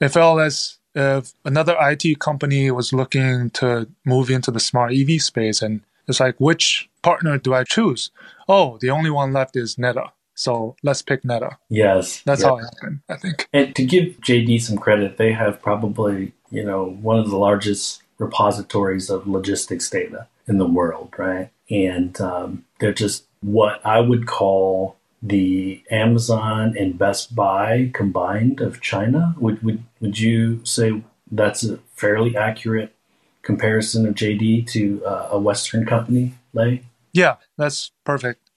it 0.00 0.08
felt 0.08 0.40
as 0.40 0.78
if 0.94 1.32
another 1.44 1.76
IT 1.80 2.20
company 2.20 2.70
was 2.70 2.92
looking 2.92 3.50
to 3.50 3.88
move 4.04 4.30
into 4.30 4.50
the 4.50 4.60
smart 4.60 4.92
EV 4.92 5.20
space, 5.20 5.62
and 5.62 5.80
it's 6.06 6.20
like, 6.20 6.36
which 6.38 6.88
partner 7.02 7.38
do 7.38 7.54
I 7.54 7.64
choose? 7.64 8.10
Oh, 8.48 8.78
the 8.80 8.90
only 8.90 9.10
one 9.10 9.32
left 9.32 9.56
is 9.56 9.78
Neta. 9.78 10.12
So 10.34 10.76
let's 10.82 11.02
pick 11.02 11.24
Neta. 11.24 11.58
Yes. 11.68 12.22
That's 12.22 12.42
how 12.42 12.58
it 12.58 12.64
happened, 12.64 13.00
I 13.08 13.16
think. 13.16 13.48
And 13.52 13.74
to 13.76 13.84
give 13.84 14.18
JD 14.20 14.60
some 14.60 14.78
credit, 14.78 15.16
they 15.16 15.32
have 15.32 15.62
probably, 15.62 16.32
you 16.50 16.64
know, 16.64 16.84
one 17.00 17.18
of 17.18 17.30
the 17.30 17.36
largest 17.36 18.02
repositories 18.18 19.10
of 19.10 19.26
logistics 19.26 19.88
data 19.88 20.26
in 20.46 20.58
the 20.58 20.66
world, 20.66 21.14
right? 21.16 21.50
And 21.70 22.20
um, 22.20 22.64
they're 22.80 22.92
just 22.92 23.24
what 23.40 23.84
I 23.86 24.00
would 24.00 24.26
call 24.26 24.96
the 25.24 25.82
Amazon 25.90 26.76
and 26.78 26.98
Best 26.98 27.34
Buy 27.34 27.90
combined 27.94 28.60
of 28.60 28.82
China. 28.82 29.34
Would 29.38 29.62
would 29.62 29.82
would 30.00 30.18
you 30.18 30.64
say 30.64 31.02
that's 31.32 31.64
a 31.64 31.78
fairly 31.94 32.36
accurate 32.36 32.94
comparison 33.42 34.06
of 34.06 34.14
JD 34.14 34.66
to 34.68 35.04
uh, 35.04 35.28
a 35.32 35.38
Western 35.38 35.86
company, 35.86 36.34
Lei? 36.52 36.82
Yeah, 37.12 37.36
that's 37.56 37.90
perfect. 38.04 38.50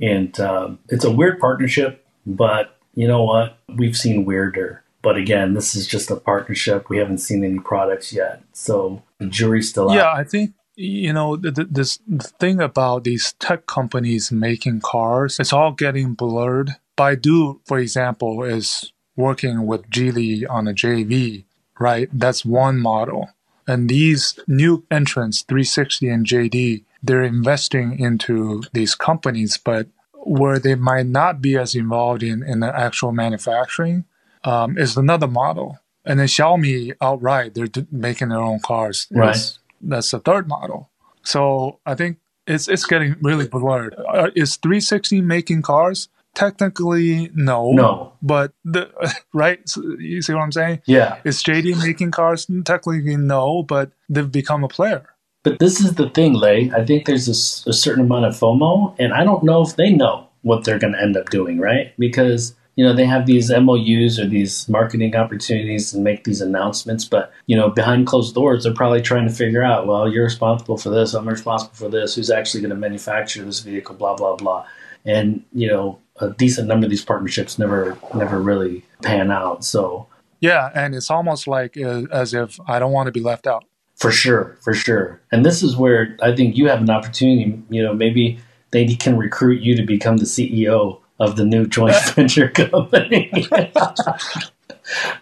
And 0.00 0.38
uh, 0.40 0.70
it's 0.88 1.04
a 1.04 1.10
weird 1.10 1.38
partnership, 1.38 2.04
but 2.26 2.76
you 2.94 3.06
know 3.06 3.22
what? 3.22 3.58
We've 3.68 3.96
seen 3.96 4.24
weirder. 4.24 4.82
But 5.02 5.16
again, 5.16 5.54
this 5.54 5.76
is 5.76 5.86
just 5.86 6.10
a 6.10 6.16
partnership. 6.16 6.88
We 6.88 6.98
haven't 6.98 7.18
seen 7.18 7.44
any 7.44 7.60
products 7.60 8.12
yet, 8.12 8.42
so 8.52 9.02
the 9.18 9.26
jury's 9.26 9.70
still 9.70 9.92
yeah, 9.94 10.00
out. 10.00 10.14
Yeah, 10.14 10.20
I 10.20 10.24
think 10.24 10.54
you 10.78 11.12
know 11.12 11.34
the, 11.36 11.50
the, 11.50 11.64
this 11.64 11.98
thing 12.38 12.60
about 12.60 13.02
these 13.02 13.32
tech 13.40 13.66
companies 13.66 14.30
making 14.30 14.80
cars 14.80 15.38
it's 15.40 15.52
all 15.52 15.72
getting 15.72 16.14
blurred. 16.14 16.76
Baidu 16.96 17.60
for 17.66 17.78
example 17.78 18.44
is 18.44 18.92
working 19.16 19.66
with 19.66 19.90
geely 19.90 20.48
on 20.48 20.68
a 20.68 20.72
jv 20.72 21.44
right? 21.80 22.08
That's 22.12 22.44
one 22.44 22.80
model. 22.80 23.30
And 23.68 23.88
these 23.88 24.36
new 24.48 24.84
entrants 24.90 25.42
360 25.42 26.08
and 26.08 26.26
jd 26.26 26.84
they're 27.02 27.22
investing 27.22 27.98
into 27.98 28.62
these 28.72 28.94
companies 28.94 29.58
but 29.58 29.88
where 30.12 30.58
they 30.58 30.74
might 30.74 31.06
not 31.06 31.40
be 31.40 31.56
as 31.56 31.74
involved 31.74 32.22
in, 32.22 32.42
in 32.42 32.60
the 32.60 32.76
actual 32.76 33.12
manufacturing 33.12 34.04
um, 34.44 34.76
is 34.78 34.96
another 34.96 35.28
model. 35.28 35.78
And 36.04 36.20
then 36.20 36.28
xiaomi 36.28 36.94
outright 37.00 37.54
they're 37.54 37.84
making 37.90 38.28
their 38.28 38.40
own 38.40 38.60
cars. 38.60 39.08
Right 39.10 39.58
that's 39.80 40.10
the 40.10 40.18
third 40.20 40.48
model. 40.48 40.90
So 41.24 41.80
I 41.84 41.94
think 41.94 42.18
it's 42.46 42.68
it's 42.68 42.86
getting 42.86 43.16
really 43.22 43.46
blurred. 43.46 43.94
Uh, 43.94 44.30
is 44.34 44.56
360 44.56 45.20
making 45.20 45.62
cars? 45.62 46.08
Technically, 46.34 47.30
no. 47.34 47.72
No. 47.72 48.12
But 48.22 48.52
the 48.64 48.90
right, 49.34 49.66
so 49.68 49.82
you 49.98 50.22
see 50.22 50.34
what 50.34 50.42
I'm 50.42 50.52
saying? 50.52 50.82
Yeah. 50.86 51.18
Is 51.24 51.42
JD 51.42 51.78
making 51.84 52.12
cars? 52.12 52.46
Technically, 52.64 53.16
no. 53.16 53.62
But 53.62 53.92
they've 54.08 54.30
become 54.30 54.64
a 54.64 54.68
player. 54.68 55.06
But 55.42 55.58
this 55.58 55.80
is 55.80 55.94
the 55.94 56.10
thing, 56.10 56.34
Lei. 56.34 56.70
I 56.74 56.84
think 56.84 57.06
there's 57.06 57.28
a, 57.28 57.70
a 57.70 57.72
certain 57.72 58.04
amount 58.04 58.26
of 58.26 58.34
FOMO, 58.34 58.94
and 58.98 59.12
I 59.14 59.24
don't 59.24 59.44
know 59.44 59.62
if 59.62 59.76
they 59.76 59.90
know 59.90 60.28
what 60.42 60.64
they're 60.64 60.78
going 60.78 60.92
to 60.92 61.00
end 61.00 61.16
up 61.16 61.30
doing, 61.30 61.58
right? 61.58 61.94
Because 61.98 62.54
you 62.78 62.84
know, 62.84 62.92
they 62.92 63.06
have 63.06 63.26
these 63.26 63.50
MOUs 63.50 64.20
or 64.20 64.28
these 64.28 64.68
marketing 64.68 65.16
opportunities 65.16 65.92
and 65.92 66.04
make 66.04 66.22
these 66.22 66.40
announcements, 66.40 67.04
but 67.04 67.32
you 67.46 67.56
know, 67.56 67.68
behind 67.70 68.06
closed 68.06 68.36
doors, 68.36 68.62
they're 68.62 68.72
probably 68.72 69.02
trying 69.02 69.26
to 69.26 69.34
figure 69.34 69.64
out, 69.64 69.88
well, 69.88 70.08
you're 70.08 70.22
responsible 70.22 70.78
for 70.78 70.88
this, 70.88 71.12
I'm 71.12 71.28
responsible 71.28 71.74
for 71.74 71.88
this, 71.88 72.14
who's 72.14 72.30
actually 72.30 72.60
going 72.60 72.70
to 72.70 72.76
manufacture 72.76 73.44
this 73.44 73.58
vehicle, 73.58 73.96
blah 73.96 74.14
blah 74.14 74.36
blah, 74.36 74.64
and 75.04 75.42
you 75.52 75.66
know, 75.66 75.98
a 76.20 76.30
decent 76.30 76.68
number 76.68 76.86
of 76.86 76.90
these 76.90 77.04
partnerships 77.04 77.58
never 77.58 77.98
never 78.14 78.40
really 78.40 78.84
pan 79.02 79.32
out. 79.32 79.64
So 79.64 80.06
yeah, 80.38 80.70
and 80.72 80.94
it's 80.94 81.10
almost 81.10 81.48
like 81.48 81.76
uh, 81.76 82.04
as 82.12 82.32
if 82.32 82.60
I 82.68 82.78
don't 82.78 82.92
want 82.92 83.08
to 83.08 83.12
be 83.12 83.20
left 83.20 83.48
out. 83.48 83.64
For 83.96 84.12
sure, 84.12 84.56
for 84.60 84.72
sure, 84.72 85.20
and 85.32 85.44
this 85.44 85.64
is 85.64 85.76
where 85.76 86.16
I 86.22 86.32
think 86.32 86.56
you 86.56 86.68
have 86.68 86.80
an 86.80 86.90
opportunity. 86.90 87.60
You 87.70 87.82
know, 87.82 87.92
maybe 87.92 88.38
they 88.70 88.86
can 88.94 89.18
recruit 89.18 89.62
you 89.62 89.74
to 89.74 89.82
become 89.82 90.18
the 90.18 90.26
CEO 90.26 91.00
of 91.18 91.36
the 91.36 91.44
new 91.44 91.66
joint 91.66 91.96
venture 92.14 92.48
company. 92.48 93.30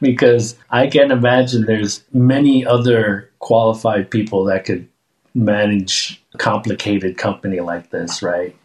because 0.00 0.56
I 0.70 0.87
can 0.87 1.11
imagine 1.11 1.64
there's 1.64 2.04
many 2.12 2.64
other 2.64 3.30
qualified 3.38 4.11
people 4.11 4.44
that 4.44 4.64
could 4.64 4.88
manage 5.35 6.22
a 6.35 6.38
complicated 6.38 7.18
company 7.18 7.61
like 7.61 7.90
this, 7.90 8.22
right? 8.22 8.56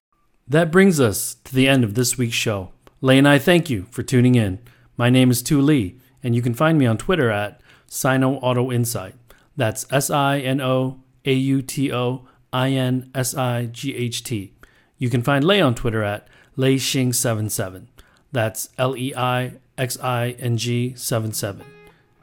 That 0.47 0.71
brings 0.71 0.99
us 0.99 1.35
to 1.45 1.55
the 1.55 1.67
end 1.67 1.83
of 1.83 1.93
this 1.93 2.17
week's 2.17 2.35
show. 2.35 2.71
Lei 3.01 3.17
and 3.17 3.27
I 3.27 3.39
thank 3.39 3.69
you 3.69 3.87
for 3.89 4.03
tuning 4.03 4.35
in. 4.35 4.59
My 4.97 5.09
name 5.09 5.31
is 5.31 5.41
Tu 5.41 5.61
Le, 5.61 5.91
and 6.23 6.35
you 6.35 6.41
can 6.41 6.53
find 6.53 6.77
me 6.77 6.85
on 6.85 6.97
Twitter 6.97 7.31
at 7.31 7.61
Sino 7.87 8.35
Auto 8.35 8.71
Insight. 8.71 9.15
That's 9.57 9.85
S 9.91 10.09
I 10.09 10.39
N 10.39 10.61
O 10.61 11.01
A 11.25 11.33
U 11.33 11.61
T 11.61 11.91
O 11.91 12.27
I 12.53 12.69
N 12.69 13.09
S 13.13 13.35
I 13.35 13.65
G 13.65 13.95
H 13.95 14.23
T. 14.23 14.53
You 14.97 15.09
can 15.09 15.23
find 15.23 15.43
Lei 15.43 15.61
on 15.61 15.73
Twitter 15.73 16.03
at 16.03 16.27
Leixing77. 16.61 17.87
That's 18.31 18.69
L 18.77 18.95
E 18.95 19.13
I 19.15 19.53
X 19.79 19.99
I 19.99 20.35
N 20.39 20.57
G 20.57 20.93
77. 20.95 21.65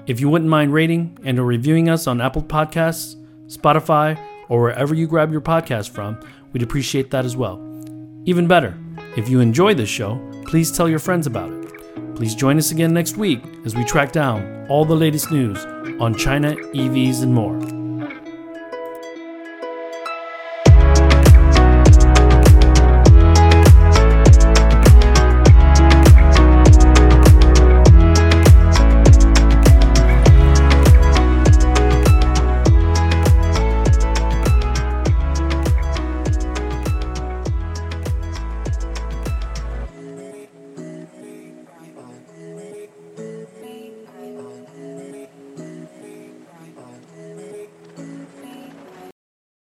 If 0.06 0.20
you 0.20 0.28
wouldn't 0.28 0.48
mind 0.48 0.72
rating 0.72 1.18
and 1.24 1.40
or 1.40 1.44
reviewing 1.44 1.88
us 1.88 2.06
on 2.06 2.20
Apple 2.20 2.42
Podcasts, 2.42 3.16
Spotify, 3.48 4.18
or 4.48 4.62
wherever 4.62 4.94
you 4.94 5.08
grab 5.08 5.32
your 5.32 5.40
podcast 5.40 5.90
from, 5.90 6.20
we'd 6.52 6.62
appreciate 6.62 7.10
that 7.10 7.24
as 7.24 7.36
well. 7.36 7.56
Even 8.24 8.46
better, 8.46 8.78
if 9.16 9.28
you 9.28 9.40
enjoy 9.40 9.74
this 9.74 9.90
show, 9.90 10.20
please 10.46 10.70
tell 10.70 10.88
your 10.88 11.00
friends 11.00 11.26
about 11.26 11.50
it. 11.50 12.14
Please 12.14 12.34
join 12.34 12.58
us 12.58 12.70
again 12.70 12.94
next 12.94 13.16
week 13.16 13.42
as 13.64 13.74
we 13.74 13.84
track 13.84 14.12
down 14.12 14.66
all 14.68 14.84
the 14.84 14.94
latest 14.94 15.32
news 15.32 15.64
on 16.00 16.14
China, 16.14 16.54
EVs, 16.54 17.22
and 17.22 17.34
more. 17.34 17.77